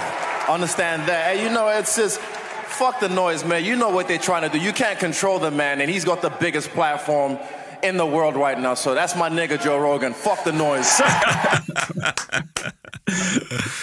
[0.49, 1.35] Understand that?
[1.35, 3.63] And you know, it's just fuck the noise, man.
[3.63, 4.63] You know what they're trying to do.
[4.63, 7.37] You can't control the man, and he's got the biggest platform
[7.81, 8.75] in the world right now.
[8.75, 10.13] So that's my nigga Joe Rogan.
[10.13, 11.03] Fuck the noise.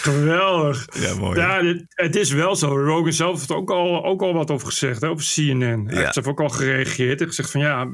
[0.01, 0.87] Geweldig.
[0.99, 1.39] Ja, mooi.
[1.39, 2.67] Ja, het is wel zo.
[2.85, 5.87] Rogan zelf heeft ook al, ook al wat over gezegd, hè, over CNN.
[5.87, 7.87] Hij heeft zelf ook al gereageerd en gezegd van ja,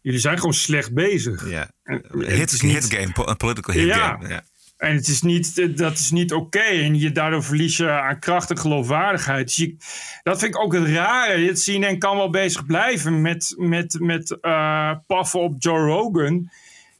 [0.00, 1.48] jullie zijn gewoon slecht bezig.
[1.50, 1.70] Ja.
[1.84, 3.96] En Hit, het is niet- hit game, een political hit Ja.
[4.08, 4.28] game.
[4.28, 4.42] Ja.
[4.82, 6.58] En het is niet, dat is niet oké.
[6.58, 9.46] En je, daardoor verlies je aan kracht en geloofwaardigheid.
[9.46, 9.76] Dus je-
[10.22, 11.46] dat vind ik ook het rare.
[11.46, 16.50] Het CNN kan wel bezig blijven met, met, met eh, paffen op Joe Rogan.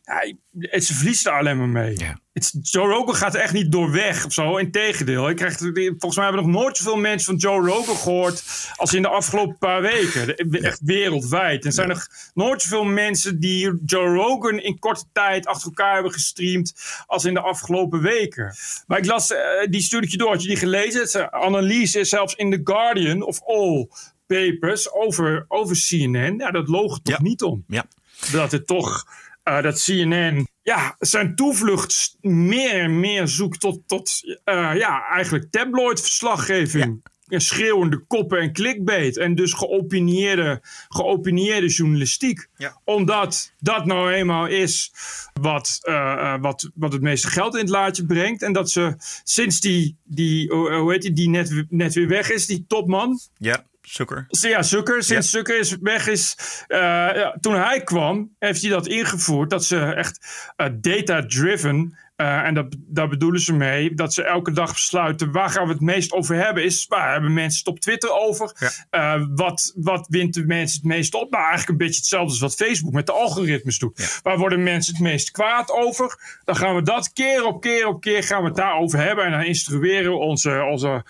[0.03, 1.97] Het, ze verliest er alleen maar mee.
[2.33, 4.57] Het, Joe Rogan gaat er echt niet door weg of zo.
[4.57, 5.29] Integendeel.
[5.29, 8.45] Ik krijg, volgens mij hebben nog nooit zoveel mensen van Joe Rogan gehoord...
[8.77, 10.37] als in de afgelopen paar weken.
[10.51, 11.61] Echt wereldwijd.
[11.61, 15.95] En er zijn nog nooit zoveel mensen die Joe Rogan in korte tijd achter elkaar
[15.95, 16.75] hebben gestreamd...
[17.07, 18.55] als in de afgelopen weken.
[18.87, 19.41] Maar ik las, eh,
[19.71, 20.31] die stuurde ik je door.
[20.31, 21.01] Had je die gelezen?
[21.01, 23.89] Het is een analyse is zelfs in The Guardian of all
[24.27, 26.35] papers over, over CNN.
[26.39, 27.65] Ja, dat loog er toch niet om.
[27.67, 27.85] Ja.
[28.33, 29.07] Dat het toch,
[29.43, 35.51] eh, dat CNN ja, zijn toevlucht meer en meer zoekt tot, tot eh, ja, eigenlijk
[35.51, 37.11] tabloid-verslaggeving.
[37.26, 39.16] En schreeuwende koppen en clickbait.
[39.16, 42.49] En dus geopinieerde, geopinieerde journalistiek.
[42.84, 44.93] Omdat dat nou eenmaal is
[45.40, 48.43] wat, eh, eh, wat, wat het meeste geld in het laadje brengt.
[48.43, 52.30] En dat ze sinds die, die hoe hoe heet die, die net, net weer weg
[52.30, 53.20] is, die topman.
[53.38, 54.26] Ja, Zucker.
[54.28, 55.03] Ja, Zucker.
[55.03, 56.37] Sinds Zucker is weg is.
[56.66, 56.78] eh,
[57.14, 59.51] ja, toen hij kwam, heeft hij dat ingevoerd.
[59.51, 60.26] Dat ze echt
[60.57, 61.97] eh, data-driven.
[62.17, 65.73] Eh, en dat, daar bedoelen ze mee dat ze elke dag besluiten waar gaan we
[65.73, 66.65] het meest over hebben.
[66.65, 68.75] Is waar hebben mensen het op Twitter over?
[68.91, 71.31] Eh, wat, wat wint de mensen het meest op?
[71.31, 74.21] Nou, eigenlijk een beetje hetzelfde als wat Facebook met de algoritmes doet.
[74.23, 76.41] Waar worden mensen het meest kwaad over?
[76.45, 79.25] Dan gaan we dat keer op keer op keer gaan we het daarover hebben.
[79.25, 81.05] En dan instrueren we onze, onze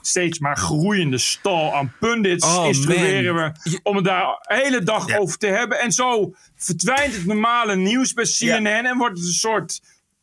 [0.00, 2.46] steeds maar groeiende stal aan pundits.
[2.46, 3.56] Oh, instrueren man.
[3.62, 5.80] we om het daar de hele dag over te hebben.
[5.80, 9.80] En zo verdwijnt het normale nieuws bij CNN en wordt het een soort,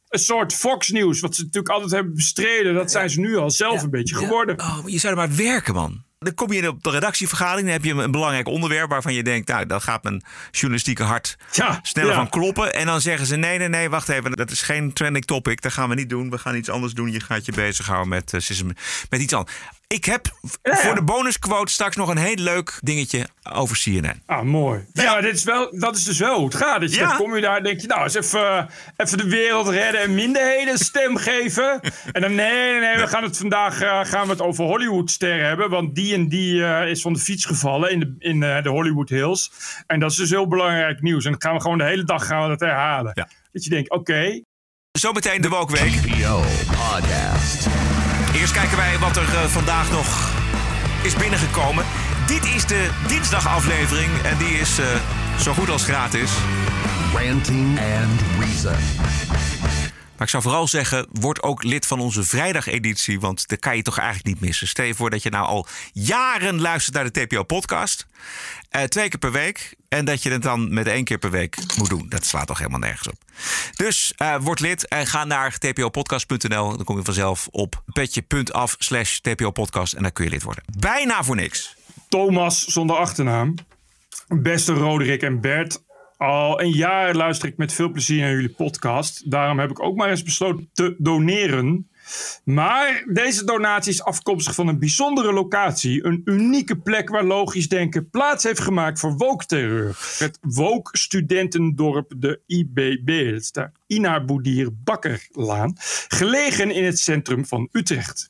[0.09, 1.19] een soort Fox News.
[1.19, 2.73] Wat ze natuurlijk altijd hebben bestreden.
[2.73, 4.59] Dat zijn ze nu al zelf een beetje geworden.
[4.59, 6.05] Oh, je zou er maar werken, man.
[6.19, 9.47] Dan kom je op de redactievergadering, dan heb je een belangrijk onderwerp waarvan je denkt,
[9.47, 11.37] nou, dat gaat mijn journalistieke hart
[11.81, 12.15] sneller ja.
[12.15, 12.73] van kloppen.
[12.73, 15.73] En dan zeggen ze, nee, nee, nee, wacht even, dat is geen trending topic, dat
[15.73, 16.29] gaan we niet doen.
[16.29, 17.11] We gaan iets anders doen.
[17.11, 18.59] Je gaat je bezighouden met, eh,
[19.09, 19.57] met iets anders.
[19.87, 20.27] Ik heb
[20.63, 24.21] voor de bonusquote straks nog een heel leuk dingetje over CNN.
[24.25, 24.85] Ah, mooi.
[24.93, 26.93] Ja, dit is wel, dat is dus wel hoe het gaat.
[26.93, 27.07] Ja.
[27.07, 30.15] Dan kom je daar en denk je, nou, eens even, even de wereld redden en
[30.15, 31.79] minderheden stem geven.
[32.11, 35.47] En dan, nee, nee, nee, we gaan het vandaag eh, gaan we het over Hollywoodsterren
[35.47, 35.69] hebben.
[35.69, 38.69] Want die en die eh, is van de fiets gevallen in de, in, eh, de
[38.69, 39.51] Hollywood Hills.
[39.87, 41.25] En dat is dus heel belangrijk nieuws.
[41.25, 43.13] En dan gaan we gewoon de hele dag gaan we dat herhalen.
[43.51, 44.41] Dat je denkt, oké.
[44.91, 46.01] Zometeen de Wokweek.
[46.67, 47.66] Podcast.
[48.57, 50.31] Kijken wij wat er eh, vandaag nog
[51.01, 51.85] is binnengekomen.
[52.25, 54.85] Dit is de dinsdagaflevering en die is eh,
[55.39, 56.31] zo goed als gratis.
[57.13, 58.75] Ranting and Reason.
[60.17, 63.81] Maar ik zou vooral zeggen, word ook lid van onze vrijdageditie, want dat kan je
[63.81, 64.67] toch eigenlijk niet missen.
[64.67, 68.07] Stel je voor dat je nou al jaren luistert naar de TPO-podcast.
[68.69, 69.75] eh, twee keer per week.
[69.89, 72.05] En dat je het dan met één keer per week moet doen.
[72.09, 73.15] Dat slaat toch helemaal nergens op.
[73.75, 76.75] Dus eh, word lid en ga naar tpopodcast.nl.
[76.75, 79.93] Dan kom je vanzelf op petje.af slash tpopodcast.
[79.93, 80.63] En dan kun je lid worden.
[80.79, 81.75] Bijna voor niks.
[82.09, 83.55] Thomas zonder achternaam.
[84.27, 85.81] Beste Roderick en Bert.
[86.17, 89.31] Al een jaar luister ik met veel plezier naar jullie podcast.
[89.31, 91.89] Daarom heb ik ook maar eens besloten te doneren.
[92.43, 96.05] Maar deze donatie is afkomstig van een bijzondere locatie.
[96.05, 99.97] Een unieke plek waar logisch denken plaats heeft gemaakt voor woke-terreur.
[100.17, 103.07] Het woke-studentendorp de IBB.
[103.07, 105.75] Dat is de Ina Boedier Bakkerlaan.
[106.07, 108.29] Gelegen in het centrum van Utrecht.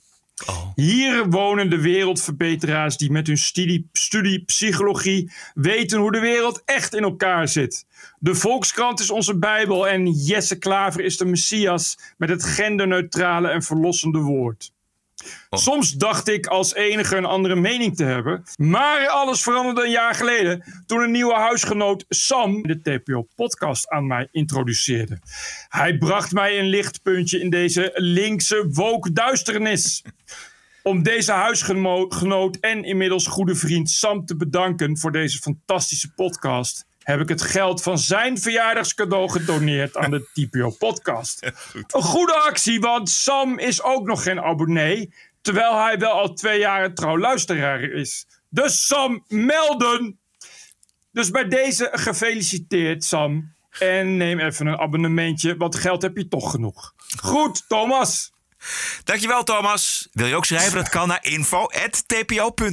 [0.76, 6.96] Hier wonen de wereldverbeteraars die met hun studie, studie psychologie weten hoe de wereld echt
[6.96, 7.86] in elkaar zit.
[8.20, 13.64] De Volkskrant is onze Bijbel en Jesse Klaver is de Messias met het genderneutrale en
[13.64, 14.72] verlossende woord.
[15.50, 18.44] Soms dacht ik als enige een andere mening te hebben.
[18.56, 24.28] Maar alles veranderde een jaar geleden toen een nieuwe huisgenoot Sam de TPO-podcast aan mij
[24.32, 25.20] introduceerde.
[25.68, 30.04] Hij bracht mij een lichtpuntje in deze linkse woke duisternis.
[30.84, 37.20] Om deze huisgenoot en inmiddels goede vriend Sam te bedanken voor deze fantastische podcast, heb
[37.20, 41.42] ik het geld van zijn verjaardagscadeau gedoneerd aan de TPO-podcast.
[41.88, 46.60] Een goede actie, want Sam is ook nog geen abonnee, terwijl hij wel al twee
[46.60, 48.26] jaar een trouw luisteraar is.
[48.50, 50.20] Dus Sam, melden!
[51.12, 53.56] Dus bij deze gefeliciteerd, Sam.
[53.80, 56.94] En neem even een abonnementje, want geld heb je toch genoeg.
[57.22, 58.32] Goed, Thomas.
[59.04, 60.08] Dankjewel Thomas.
[60.12, 60.76] Wil je ook schrijven?
[60.76, 62.66] Dat kan naar info.tpo.nl.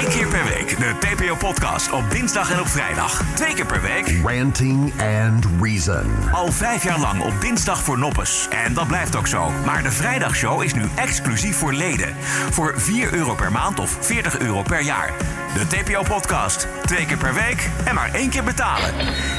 [0.00, 3.22] Twee keer per week de TPO-podcast op dinsdag en op vrijdag.
[3.34, 4.20] Twee keer per week.
[4.24, 6.10] Ranting and Reason.
[6.32, 8.48] Al vijf jaar lang op dinsdag voor noppes.
[8.50, 9.50] En dat blijft ook zo.
[9.64, 12.14] Maar de vrijdagshow is nu exclusief voor leden.
[12.50, 15.12] Voor 4 euro per maand of 40 euro per jaar.
[15.54, 16.66] De TPO-podcast.
[16.82, 18.94] Twee keer per week en maar één keer betalen.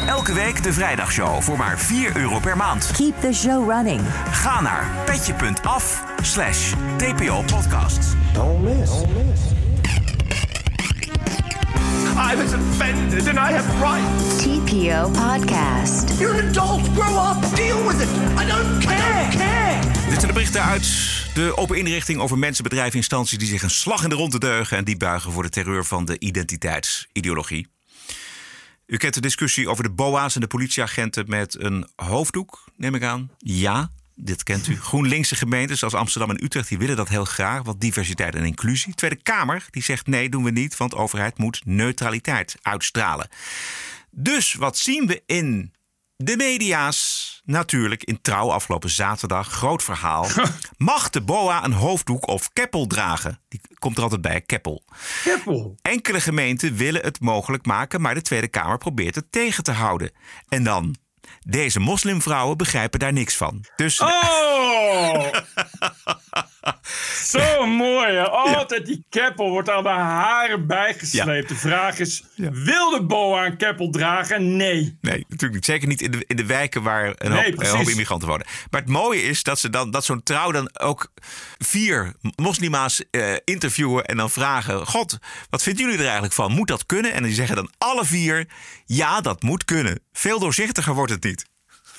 [0.08, 2.92] Elke week de vrijdagshow voor maar 4 euro per maand.
[2.96, 4.02] Keep the show running.
[4.32, 8.16] Ga naar petje.af slash TPO-podcast.
[8.34, 8.92] Don't miss.
[12.22, 14.46] I was offended and I have rights.
[14.46, 16.20] TPO Podcast.
[16.20, 16.82] You're an adult.
[16.94, 17.56] Grow up.
[17.56, 18.10] Deal with it.
[18.38, 19.28] I don't care.
[19.30, 19.82] care.
[19.82, 20.84] Dit zijn de berichten uit
[21.34, 24.78] de open inrichting over mensen, bedrijven, instanties die zich een slag in de ronde deugen
[24.78, 27.68] en die buigen voor de terreur van de identiteitsideologie.
[28.86, 33.04] U kent de discussie over de BOA's en de politieagenten met een hoofddoek, neem ik
[33.04, 33.32] aan.
[33.38, 33.90] Ja,
[34.24, 34.80] dit kent u.
[34.82, 38.94] GroenLinkse gemeentes als Amsterdam en Utrecht die willen dat heel graag, want diversiteit en inclusie.
[38.94, 43.30] Tweede Kamer die zegt nee, doen we niet, want de overheid moet neutraliteit uitstralen.
[44.10, 45.74] Dus wat zien we in
[46.16, 47.30] de media's?
[47.46, 49.48] Natuurlijk in trouw afgelopen zaterdag.
[49.48, 50.28] Groot verhaal.
[50.78, 53.40] Mag de BOA een hoofddoek of keppel dragen?
[53.48, 54.84] Die komt er altijd bij, keppel.
[55.24, 55.76] Keppel?
[55.82, 60.12] Enkele gemeenten willen het mogelijk maken, maar de Tweede Kamer probeert het tegen te houden.
[60.50, 60.96] En dan?
[61.48, 63.66] Deze moslimvrouwen begrijpen daar niks van.
[63.76, 65.28] Dus Oh!
[67.24, 68.14] Zo mooi.
[68.14, 68.30] Hè?
[68.30, 71.50] Altijd die keppel wordt aan de haren bijgesleept.
[71.50, 74.56] De vraag is, wil de boa een keppel dragen?
[74.56, 74.98] Nee.
[75.02, 75.66] Nee, natuurlijk niet.
[75.66, 77.76] Zeker niet in de, in de wijken waar een, Nee, hoop, een precies.
[77.76, 78.46] hoop immigranten wonen.
[78.70, 81.12] Maar het mooie is dat ze dan dat zo'n trouw dan ook
[81.58, 85.18] vier moslima's eh, interviewen en dan vragen: God,
[85.50, 86.52] wat vinden jullie er eigenlijk van?
[86.52, 87.14] Moet dat kunnen?
[87.14, 88.48] En die zeggen dan alle vier:
[88.86, 90.00] ja, dat moet kunnen.
[90.14, 91.31] Veel doorzichtiger wordt het niet.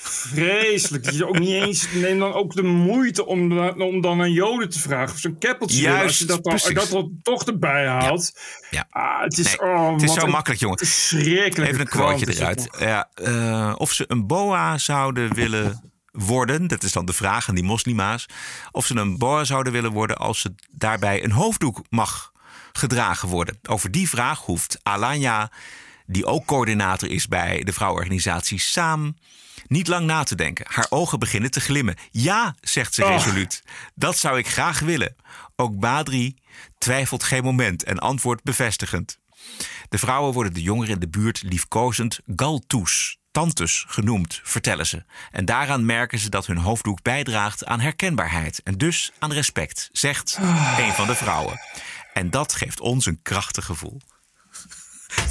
[0.05, 1.05] Vreselijk.
[1.05, 4.33] Dat je ook niet eens neem dan ook de moeite om, dan- om dan een
[4.33, 5.81] joden te vragen of zo'n keppeltje.
[5.81, 6.75] Juist, Als je dat dan, precies.
[6.75, 8.33] dat dan toch erbij haalt.
[8.71, 8.87] Ja.
[8.91, 10.79] Ah, het is, Nee, oh, het is zo makkelijk, jongen.
[10.79, 11.71] Verschrikkelijk.
[11.71, 12.69] Even een quoteje eruit.
[12.79, 17.55] Ja, eh, of ze een boa zouden willen worden, dat is dan de vraag aan
[17.55, 18.27] die moslima's.
[18.71, 22.33] Of ze een boa zouden willen worden als ze daarbij een hoofddoek mag
[22.73, 23.59] gedragen worden.
[23.69, 25.51] Over die vraag hoeft Alanya
[26.07, 29.17] die ook coördinator is bij de vrouwenorganisatie Saam,
[29.67, 30.67] niet lang na te denken.
[30.69, 31.97] Haar ogen beginnen te glimmen.
[32.11, 33.11] Ja, zegt ze Oh.
[33.11, 33.63] resoluut.
[33.95, 35.17] Dat zou ik graag willen.
[35.57, 36.37] Ook Badri
[36.79, 39.19] twijfelt geen moment en antwoordt bevestigend.
[39.89, 45.05] De vrouwen worden de jongeren in de buurt liefkozend galtoes, tantes genoemd, vertellen ze.
[45.31, 50.39] En daaraan merken ze dat hun hoofddoek bijdraagt aan herkenbaarheid en dus aan respect, zegt
[50.79, 51.61] een van de vrouwen.
[52.13, 54.01] En dat geeft ons een krachtig gevoel.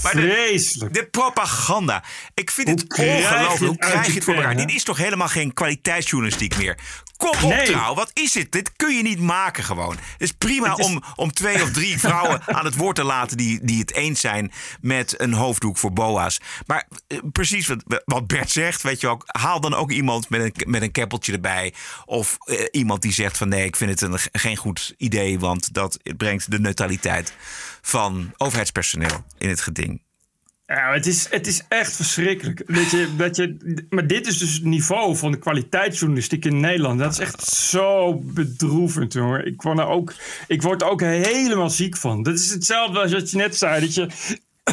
[0.03, 2.03] Maar de, de propaganda.
[2.33, 3.57] Ik vind het het ongelooflijk.
[3.59, 4.55] Hoe krijg je het voor elkaar?
[4.55, 6.77] Dit is toch helemaal geen kwaliteitsjournalistiek meer?
[7.17, 7.65] Kom op Nee.
[7.65, 8.51] trouw, wat is dit?
[8.51, 9.91] Dit kun je niet maken gewoon.
[9.95, 13.03] Het is prima Het is- Om, om twee of drie vrouwen aan het woord te
[13.03, 13.37] laten...
[13.37, 16.39] Die, die het eens zijn met een hoofddoek voor boa's.
[16.65, 19.23] Maar eh, precies wat, wat Bert zegt, weet je ook...
[19.27, 21.73] haal dan ook iemand met een, met een keppeltje erbij.
[22.05, 25.39] Of eh, iemand die zegt van nee, ik vind het een, geen goed idee...
[25.39, 27.33] want dat brengt de neutraliteit
[27.82, 30.01] van overheidspersoneel in het geding.
[30.65, 32.63] Ja, het is, het is echt verschrikkelijk.
[32.67, 36.99] Dat je, dat je, maar dit is dus het niveau van de kwaliteitsjournalistiek in Nederland.
[36.99, 39.45] Dat is echt zo bedroevend, jongen.
[39.45, 40.13] Ik word, ook,
[40.47, 42.23] ik word er ook helemaal ziek van.
[42.23, 43.82] Dat is hetzelfde als wat je net zei.
[43.82, 44.07] Dat je,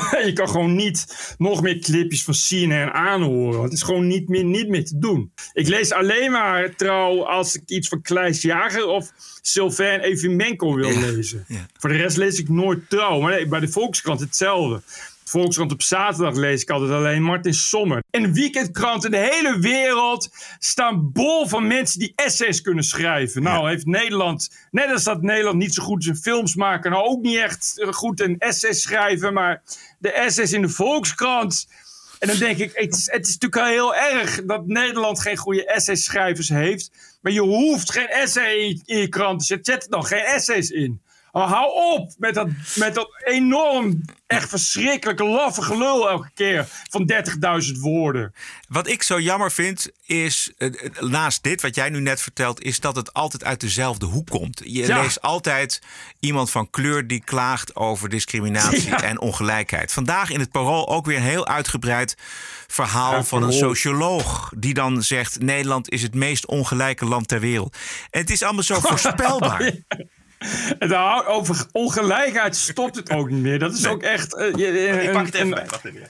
[0.26, 3.62] je kan gewoon niet nog meer clipjes van CNN aanhoren.
[3.62, 5.32] Het is gewoon niet meer, niet meer te doen.
[5.52, 10.98] Ik lees alleen maar trouw als ik iets van Kleis Jager of Sylvain Evimenko wil
[10.98, 11.46] lezen.
[11.78, 13.20] Voor de rest lees ik nooit trouw.
[13.20, 14.82] Maar nee, bij de Volkskrant hetzelfde.
[15.28, 18.02] Volkskrant op zaterdag lees ik altijd alleen Martin Sommer.
[18.10, 23.42] En de weekendkranten in de hele wereld staan bol van mensen die essays kunnen schrijven.
[23.42, 27.22] Nou heeft Nederland, net als dat Nederland niet zo goed in films maken, nou ook
[27.22, 29.62] niet echt eh, goed in essays schrijven, maar
[29.98, 31.68] de essays in de Volkskrant.
[32.18, 35.36] En dan denk ik, het is, het is natuurlijk al heel erg dat Nederland geen
[35.36, 36.90] goede essayschrijvers heeft.
[37.20, 39.72] Maar je hoeft geen essay in, in je krant te zetten.
[39.72, 41.00] Zet er dan geen essays in.
[41.38, 47.12] Oh, hou op met dat, met dat enorm, echt verschrikkelijke, laffe gelul elke keer van
[47.74, 48.34] 30.000 woorden.
[48.68, 52.62] Wat ik zo jammer vind is, eh, eh, naast dit wat jij nu net vertelt,
[52.62, 54.60] is dat het altijd uit dezelfde hoek komt.
[54.64, 55.00] Je Ja.
[55.02, 55.80] leest altijd
[56.20, 59.02] iemand van kleur die klaagt over discriminatie Ja.
[59.02, 59.92] en ongelijkheid.
[59.92, 62.14] Vandaag in het Parool ook weer een heel uitgebreid
[62.66, 67.40] verhaal Ja, van een socioloog die dan zegt: Nederland is het meest ongelijke land ter
[67.40, 67.76] wereld.
[68.10, 69.72] En het is allemaal zo voorspelbaar.
[70.78, 73.58] En daar hou- over ongelijkheid stopt het ook niet meer.
[73.58, 74.34] Dat is ook echt...
[74.34, 75.66] eh, je- Ik pak het even een- bij.
[75.66, 76.08] Wacht even.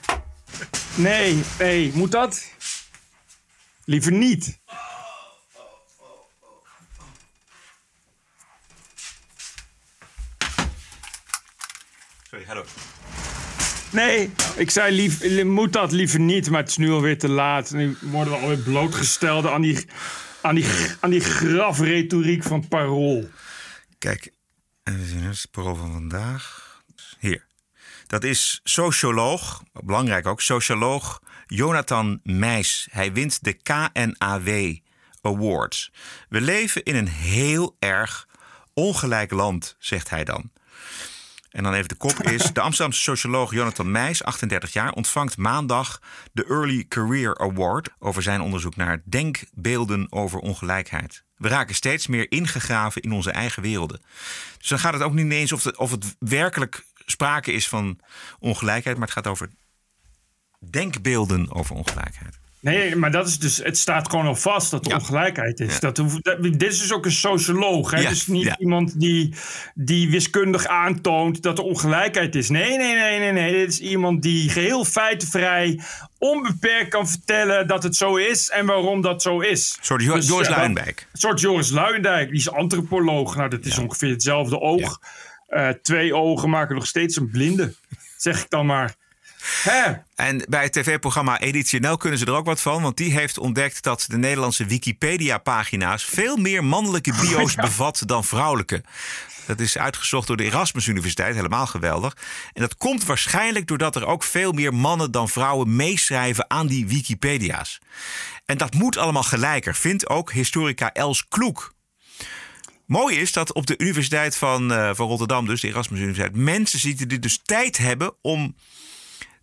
[0.95, 2.45] Nee, nee, moet dat?
[3.85, 4.59] Liever niet.
[12.29, 12.63] Sorry, hallo.
[13.91, 17.29] Nee, ik zei lief, li- moet dat liever niet, maar het is nu alweer te
[17.29, 17.71] laat.
[17.71, 19.85] Nu worden we alweer blootgesteld aan die,
[20.41, 20.65] aan die,
[20.99, 23.29] aan die grafretoriek van Parool.
[23.99, 24.31] Kijk,
[24.83, 26.67] het parool van vandaag.
[27.19, 27.45] Hier.
[28.07, 32.87] Dat is socioloog, belangrijk ook, socioloog Jonathan Meijs.
[32.91, 34.77] Hij wint de KNAW
[35.21, 35.91] Awards.
[36.29, 38.27] We leven in een heel erg
[38.73, 40.51] ongelijk land, zegt hij dan.
[41.59, 42.53] En dan even de kop is...
[42.53, 44.91] De Amsterdamse socioloog Jonathan Meijs, 38 jaar...
[44.91, 46.01] ontvangt maandag
[46.31, 47.89] de Early Career Award...
[47.99, 51.23] over zijn onderzoek naar denkbeelden over ongelijkheid.
[51.35, 54.01] We raken steeds meer ingegraven in onze eigen werelden.
[54.57, 57.99] Dus dan gaat het ook niet eens of het, of het werkelijk sprake is van
[58.39, 58.97] ongelijkheid...
[58.97, 59.49] maar het gaat over
[60.69, 62.38] denkbeelden over ongelijkheid.
[62.61, 65.73] Nee, maar dat is dus, het staat gewoon al vast dat er ongelijkheid is.
[65.73, 65.79] Ja.
[65.79, 67.91] Dat, hoeft- dat- dit is dus ook een socioloog.
[67.91, 67.99] Hè?
[67.99, 69.33] Ja, Dus niet iemand die,
[69.75, 72.49] die wiskundig aantoont dat er ongelijkheid is.
[72.49, 73.51] Nee, nee, nee, nee, nee.
[73.51, 75.79] Dit is iemand die geheel feitenvrij,
[76.17, 79.75] onbeperkt kan vertellen dat het zo is en waarom dat zo is.
[79.79, 81.07] Een soort Jo- Joris dat- Luijendijk.
[81.11, 82.29] Een soort Joris Luijendijk.
[82.29, 83.35] Die is antropoloog.
[83.35, 84.99] Nou, dat is ongeveer hetzelfde oog.
[85.47, 87.73] Eh, twee ogen maken nog steeds een blinde.
[88.17, 88.95] Zeg ik dan maar.
[89.43, 89.93] Hè?
[90.15, 92.81] En bij het tv-programma Editionel kunnen ze er ook wat van.
[92.81, 96.03] Want die heeft ontdekt dat de Nederlandse Wikipedia-pagina's...
[96.03, 98.83] veel meer mannelijke bio's bevat dan vrouwelijke.
[99.45, 102.17] Dat is uitgezocht door de Erasmus Universiteit, helemaal geweldig.
[102.53, 106.87] En dat komt waarschijnlijk doordat er ook veel meer mannen dan vrouwen meeschrijven aan die
[106.87, 107.79] Wikipedia's.
[108.45, 111.73] En dat moet allemaal gelijker, vindt ook historica Els Kloek.
[112.85, 116.79] Mooi is dat op de Universiteit van, eh, van Rotterdam, dus de Erasmus Universiteit, mensen
[116.79, 118.55] zitten die dus tijd hebben om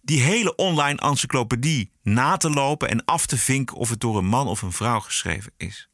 [0.06, 4.26] die hele online encyclopedie na te lopen en af te vinken of het door een
[4.26, 5.88] man of een vrouw geschreven is.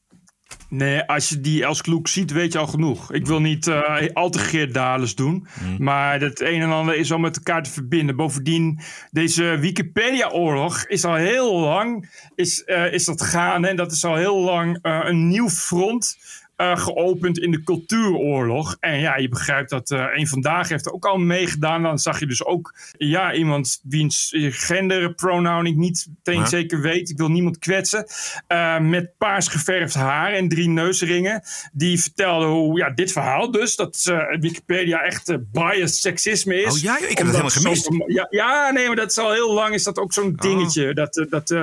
[0.68, 3.12] Nee, als je die Els Kloek ziet, weet je al genoeg.
[3.12, 5.46] Ik wil niet eh, al te Geert doen.
[5.78, 8.16] Maar het een en ander is al met elkaar te verbinden.
[8.16, 13.68] Bovendien, deze Wikipedia-oorlog is al heel lang is, eh, is dat gaande.
[13.68, 16.16] En dat is al heel lang eh, een nieuw front
[16.62, 18.76] eh, geopend in de cultuuroorlog.
[18.80, 21.82] En ja, je begrijpt dat uh, een vandaag heeft ook al meegedaan.
[21.82, 27.10] Dan zag je dus ook ja, iemand wiens genderpronoun ik niet meteen zeker weet.
[27.10, 28.06] Ik wil niemand kwetsen.
[28.46, 31.42] eh, met paars geverfd haar en drie neusringen.
[31.72, 36.72] Die vertelde hoe ja, dit verhaal dus, dat Wikipedia echt biased seksisme is.
[36.72, 37.84] Oh ja, ik heb Omdat helemaal gemist.
[37.84, 40.94] zo- ja, ja, nee, maar dat is al heel lang is dat ook zo'n dingetje.
[40.94, 41.54] Dat, dat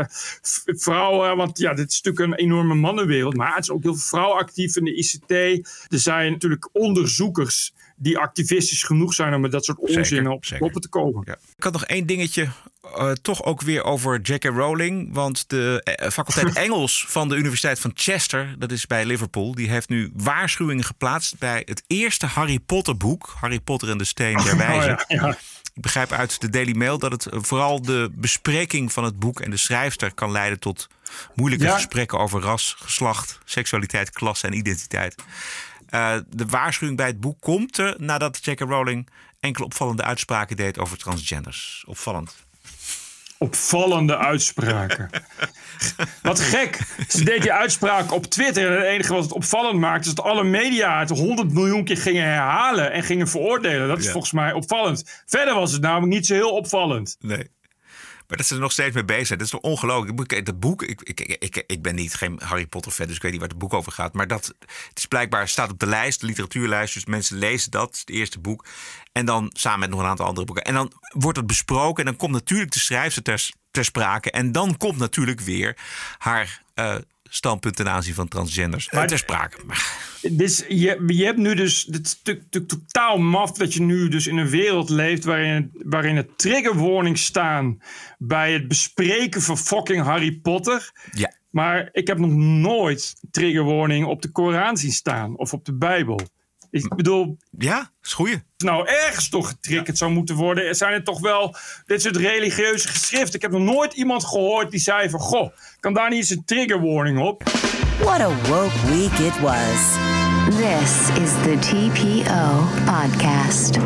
[0.66, 3.36] vrouwen, want ja, dit is natuurlijk een enorme mannenwereld.
[3.36, 5.32] Maar het is ook heel veel vrouwen actief in de ICT.
[5.92, 10.46] Er zijn natuurlijk onderzoekers die activistisch genoeg zijn om met dat soort onzin Zeker, op
[10.46, 10.60] zeker.
[10.60, 11.28] koppen te komen.
[11.58, 12.48] Ik had nog één dingetje,
[12.96, 14.44] eh, toch ook weer over J.K.
[14.44, 15.14] Rowling.
[15.14, 19.70] Want de eh, faculteit Engels van de Universiteit van Chester, dat is bij Liverpool, die
[19.70, 24.38] heeft nu waarschuwingen geplaatst bij het eerste Harry Potter boek, Harry Potter en de Steen
[24.44, 24.88] der Wijze.
[25.10, 25.38] Oh, ja, ja.
[25.80, 29.40] Ik begrijp uit de Daily Mail dat het eh, vooral de bespreking van het boek
[29.40, 30.88] en de schrijfster kan leiden tot
[31.36, 31.74] moeilijke Ja.
[31.76, 35.16] gesprekken over ras, geslacht, seksualiteit, klasse en identiteit.
[35.90, 38.60] Eh, de waarschuwing bij het boek komt er nadat J.K.
[38.60, 39.10] Rowling
[39.40, 41.84] enkele opvallende uitspraken deed over transgenders.
[41.88, 42.36] Opvallend.
[43.42, 45.10] Opvallende uitspraken.
[46.22, 46.80] Wat gek.
[47.08, 48.68] Ze deed die uitspraak op Twitter.
[48.72, 50.10] En het enige wat het opvallend maakte...
[50.10, 52.92] is dat alle media het 100 miljoen keer gingen herhalen...
[52.92, 53.88] en gingen veroordelen.
[53.88, 54.12] Dat is Ja.
[54.12, 55.24] volgens mij opvallend.
[55.26, 57.16] Verder was het namelijk niet zo heel opvallend.
[57.20, 57.50] Nee.
[58.30, 59.40] Maar dat ze er nog steeds mee bezig zijn.
[59.40, 60.46] Dat is toch ongelooflijk.
[60.46, 63.32] Dat boek- ik, ik, ik, ik ben niet geen Harry Potter fan, dus ik weet
[63.32, 64.14] niet waar het boek over gaat.
[64.14, 64.46] Maar dat
[64.88, 66.94] het is blijkbaar staat op de lijst, de literatuurlijst.
[66.94, 68.66] Dus mensen lezen dat, het eerste boek.
[69.12, 70.64] En dan samen met nog een aantal andere boeken.
[70.64, 72.04] En dan wordt het besproken.
[72.04, 74.32] En dan komt natuurlijk de schrijfster ter, ter sprake.
[74.32, 75.78] En dan komt natuurlijk weer
[76.18, 76.96] haar eh,
[77.30, 79.58] standpunt ten aanzien van transgenders Maar- ter sprake.
[80.32, 81.88] Dus je, je hebt nu dus.
[81.92, 85.24] Het is natuurlijk totaal maf dat je nu dus in een wereld leeft.
[85.24, 87.82] waarin, waarin er triggerwarnings staan.
[88.18, 90.92] bij het bespreken van fucking Harry Potter.
[91.12, 91.38] ja.
[91.50, 95.38] Maar ik heb nog nooit triggerwarning op de Koran zien staan.
[95.38, 96.20] of op de Bijbel.
[96.72, 97.38] Ik bedoel.
[97.58, 98.42] Ja, is goeie.
[98.58, 100.66] Nou, ergens toch getriggerd zou moeten worden.
[100.66, 101.56] Er zijn er toch wel
[101.86, 103.36] dit soort religieuze geschriften.
[103.36, 105.20] Ik heb nog nooit iemand gehoord die zei van...
[105.20, 105.50] Goh,
[105.80, 107.44] kan daar niet eens een triggerwarning op?
[108.00, 109.98] What a woke week it was.
[110.50, 113.78] This is the TPO podcast.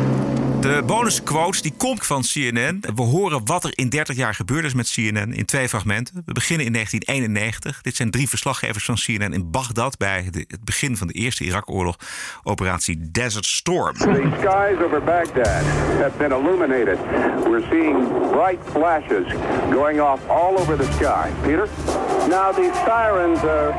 [0.64, 2.80] De bonusquotes die komt van CNN.
[2.94, 6.22] We horen wat er in 30 jaar gebeurd is met CNN in twee fragmenten.
[6.26, 7.82] We beginnen in 1991.
[7.82, 11.44] Dit zijn drie verslaggevers van CNN in Bagdad bij de- het begin van de eerste
[11.44, 11.96] Irak-oorlog,
[12.42, 13.94] operatie Desert Storm.
[13.94, 15.64] The skies over Baghdad
[16.00, 16.98] have been illuminated.
[17.44, 19.32] We're seeing bright flashes
[19.72, 21.28] going off all over the sky.
[21.42, 21.68] Peter?
[22.28, 23.74] Now the sirens are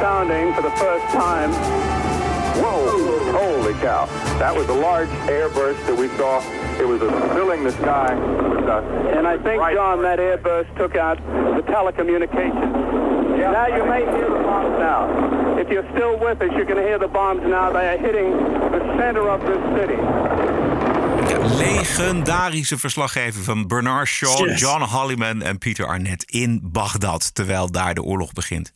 [0.00, 1.50] sounding for the first time.
[2.62, 3.32] Whoa!
[3.32, 4.06] Holy cow.
[4.38, 6.40] That was a large airburst that we saw.
[6.80, 8.86] It was uh, filling the sky with dust.
[9.16, 11.16] And I think, John, that airburst took out
[11.56, 12.72] the telecommunications.
[13.52, 15.58] Now you may hear the bombs now.
[15.58, 17.72] If you're still with us, you can hear the bombs now.
[17.72, 18.30] They are hitting
[18.70, 19.98] the center of this city.
[21.30, 24.60] Ja, legendarische verslaggever van Bernard Shaw, Yes.
[24.60, 28.72] John Holliman en Peter Arnett in Bagdad, terwijl daar de oorlog begint.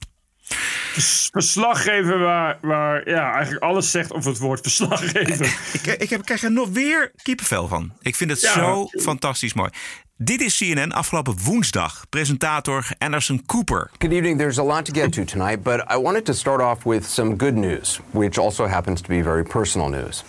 [0.48, 5.46] Vers- verslaggever waar, waar ja, eigenlijk alles zegt over het woord verslaggever.
[5.72, 7.92] Ik, ik, heb, ik krijg er nog weer kippenvel van.
[8.00, 8.52] Ik vind het Ja.
[8.52, 9.70] zo fantastisch mooi.
[10.16, 12.04] Dit is CNN afgelopen woensdag.
[12.08, 13.90] Presentator Anderson Cooper.
[13.98, 14.38] Good evening.
[14.38, 17.34] There's a lot to get to tonight, but I wanted to start off with some
[17.36, 20.24] good news, which also happens to be very personal news.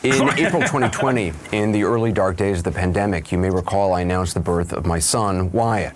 [0.00, 0.12] In
[0.44, 4.32] April 2020, in the early dark days of the pandemic, you may recall I announced
[4.32, 5.92] the birth of my son, Wyatt.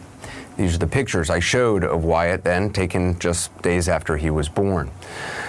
[0.63, 4.49] These are the pictures I showed of Wyatt then, taken just days after he was
[4.49, 4.93] born.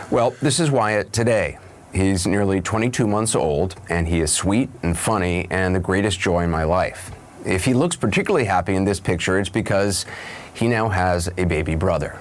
[0.09, 1.59] Well, this is Wyatt today.
[1.93, 6.45] He's nearly 22 months old, and he is sweet and funny and the greatest joy
[6.45, 7.11] in my life.
[7.45, 10.07] If he looks particularly happy in this picture, it's because
[10.51, 12.19] he now has a baby brother.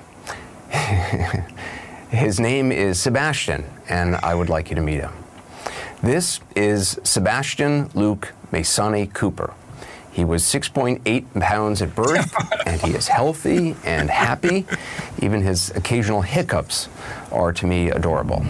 [2.11, 5.15] His name is Sebastian, and I would like you to meet him.
[6.03, 9.55] This is Sebastian Luke Masani Cooper.
[10.13, 12.33] He was 6.8 pounds at birth,
[12.67, 14.67] and he is healthy and happy.
[15.21, 16.89] Even his occasional hiccups
[17.33, 18.45] are to me adorable.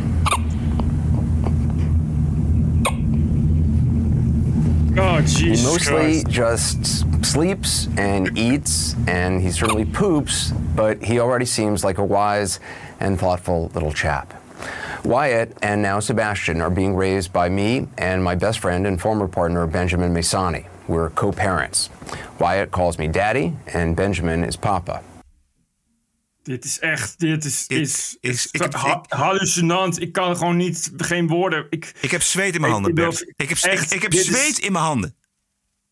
[4.95, 6.29] Oh, He mostly Christ.
[6.29, 12.61] just sleeps and eats, and he certainly poops, but he already seems like a wise
[13.01, 14.35] and thoughtful little chap.
[15.05, 19.27] Wyatt and now Sebastian are being raised by me and my best friend and former
[19.27, 20.67] partner, Benjamin Masani.
[20.87, 21.91] We're co parents.
[22.37, 25.03] Wyatt calls me daddy, and Benjamin is papa.
[26.43, 30.01] Dit is echt, dit is, is, is- ik heb- ha- hallucinant.
[30.01, 31.67] Ik kan gewoon niet, geen woorden.
[31.71, 33.33] Ik, Ik heb zweet in mijn handen, Bert.
[33.37, 35.15] Ik heb, echt, ik, ik heb is- zweet in mijn handen.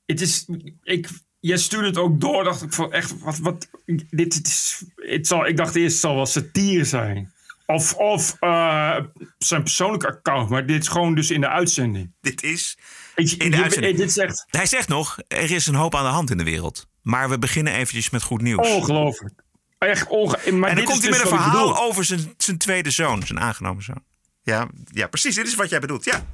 [0.07, 0.47] Het is,
[0.82, 1.09] ik,
[1.41, 5.26] jij stuurde het ook door, dacht ik van echt, wat, wat, dit, dit is, het
[5.26, 7.32] zal, ik dacht eerst het zal wel satire zijn.
[7.66, 8.97] Of, of uh,
[9.38, 10.49] zijn persoonlijke account.
[10.51, 12.12] Maar dit is gewoon dus in de uitzending.
[12.20, 12.78] Dit is
[13.21, 13.97] Ik- in de je- uitzending.
[13.97, 16.87] dit echt Hij zegt nog, er is een hoop aan de hand in de wereld.
[17.03, 18.68] Maar we beginnen eventjes met goed nieuws.
[18.68, 19.43] ongelooflijk.
[19.79, 20.27] Echt onge...
[20.37, 21.83] Maar en dan dit komt is hij met dus een wat ik verhaal bedoel.
[21.89, 24.03] over zijn, zijn tweede zoon, zijn aangenomen zoon.
[24.43, 25.35] Ja, ja, precies.
[25.35, 26.05] Dit is wat jij bedoelt.
[26.05, 26.27] Ja.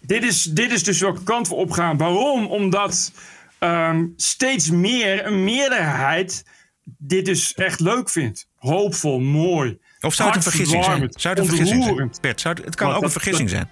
[0.00, 1.96] Dit is, dit is dus welke kant we opgaan.
[1.96, 2.46] Waarom?
[2.46, 3.12] Omdat
[3.58, 6.44] ehm, steeds meer een meerderheid
[6.98, 8.48] dit dus echt leuk vindt.
[8.56, 9.78] Hoopvol, mooi.
[10.00, 11.08] Of zou het een vergissing zijn?
[11.10, 12.10] Zou het een vergissing zijn?
[12.20, 13.70] Bert, zou het, het kan Wat, ook een vergissing dat- zijn.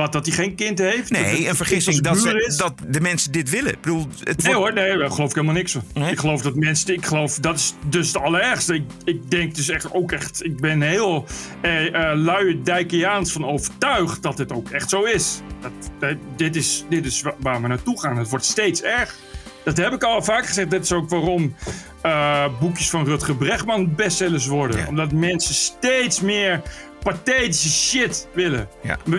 [0.00, 1.10] Wat, dat hij geen kind heeft?
[1.10, 3.72] Nee, een vergissing dat, ze, dat de mensen dit willen.
[3.72, 6.08] Ik bedoel, het Nee wordt- hoor, nee, daar geloof ik helemaal niks van.
[6.08, 8.74] Ik geloof dat mensen, ik geloof, dat is dus het allerergste.
[8.74, 11.26] Ik, ik denk dus echt ook echt, ik ben heel
[11.60, 15.40] eh, eh, luie Dijkiaans van overtuigd dat het ook echt zo is.
[15.60, 16.84] Dat, dat- dit is.
[16.88, 18.16] Dit is wa- waar we naartoe gaan.
[18.18, 19.16] Het wordt steeds erg.
[19.64, 20.70] Dat heb ik al vaak gezegd.
[20.70, 21.54] Dat is ook waarom
[22.02, 24.86] eh, boekjes van Rutger Bregman bestsellers worden.
[24.88, 26.62] Omdat mensen steeds meer
[27.02, 28.68] pathetische shit willen.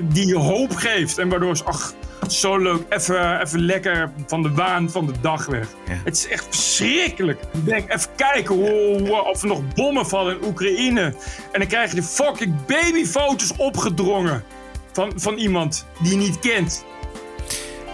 [0.04, 1.18] Die je hoop geeft.
[1.18, 1.94] En waardoor ze, ach,
[2.28, 5.68] zo leuk, even, even lekker van de waan van de dag weg.
[5.90, 7.42] Het is echt verschrikkelijk.
[7.42, 11.16] Ik denk, even kijken hoe, of er nog bommen vallen in Oekraïne.
[11.52, 14.44] En dan krijg je de fucking babyfoto's opgedrongen.
[14.92, 16.86] Van, van iemand die je niet kent.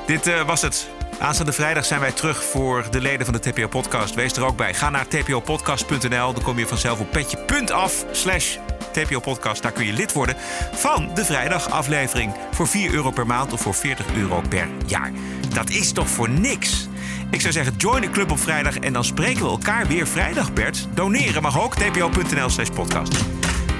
[0.06, 0.90] Dit eh, was het.
[1.20, 4.16] Aanstaande vrijdag zijn wij terug voor de leden van de TPO-podcast.
[4.16, 4.74] Wees er ook bij.
[4.74, 6.34] Ga naar tpopodcast.nl.
[6.34, 8.58] Dan kom je vanzelf op petje.af slash
[9.06, 9.62] TPO-podcast.
[9.62, 10.36] Daar kun je lid worden
[10.72, 12.34] van de vrijdagaflevering.
[12.52, 15.12] Voor 4 euro per maand of voor 40 euro per jaar.
[15.54, 16.88] Dat is toch voor niks?
[17.32, 20.54] Ik zou zeggen, join de club op vrijdag en dan spreken we elkaar weer vrijdag,
[20.54, 20.88] Bert.
[20.94, 21.76] Doneren mag ook.
[21.76, 23.16] tpo.nl slash podcast.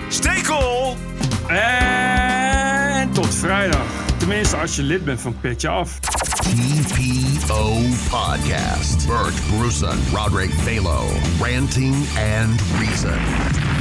[0.08, 0.98] Stekel!
[1.48, 3.86] En tot vrijdag.
[4.18, 6.00] Tenminste, als je lid bent van Petje Af.
[6.00, 9.08] TPO Podcast.
[9.08, 11.06] Bert Bruson, Roderick Balo,
[11.40, 11.96] Ranting
[12.40, 13.77] and Reason.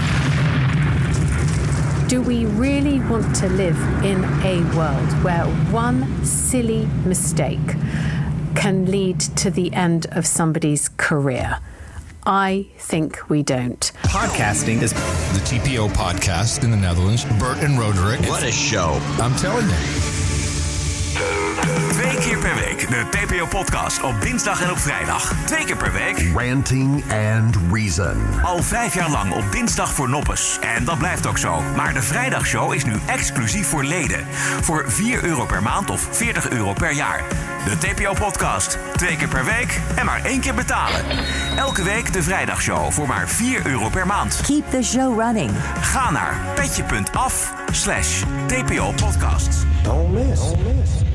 [2.08, 7.58] Do we really want to live in a world where one silly mistake
[8.54, 11.58] can lead to the end of somebody's career?
[12.24, 13.80] I think we don't.
[14.04, 17.24] Podcasting is the TPO podcast in the Netherlands.
[17.40, 18.20] Bert and Roderick.
[18.28, 19.00] What a show.
[19.20, 20.15] I'm telling you.
[22.16, 25.34] Twee keer per week de TPO-podcast op dinsdag en op vrijdag.
[25.44, 26.26] Twee keer per week.
[26.34, 28.16] Ranting and Reason.
[28.42, 30.58] Al vijf jaar lang op dinsdag voor noppes.
[30.76, 31.62] En dat blijft ook zo.
[31.76, 34.26] Maar de vrijdagshow is nu exclusief voor leden.
[34.60, 37.24] Voor 4 euro per maand of 40 euro per jaar.
[37.64, 38.78] De TPO-podcast.
[38.96, 41.00] Twee keer per week en maar één keer betalen.
[41.56, 44.40] Elke week de vrijdagshow voor maar 4 euro per maand.
[44.46, 45.50] Keep the show running.
[45.80, 49.66] Ga naar petje.af slash TPO-podcast.
[49.82, 50.40] Don't miss.
[50.40, 51.05] Don't miss.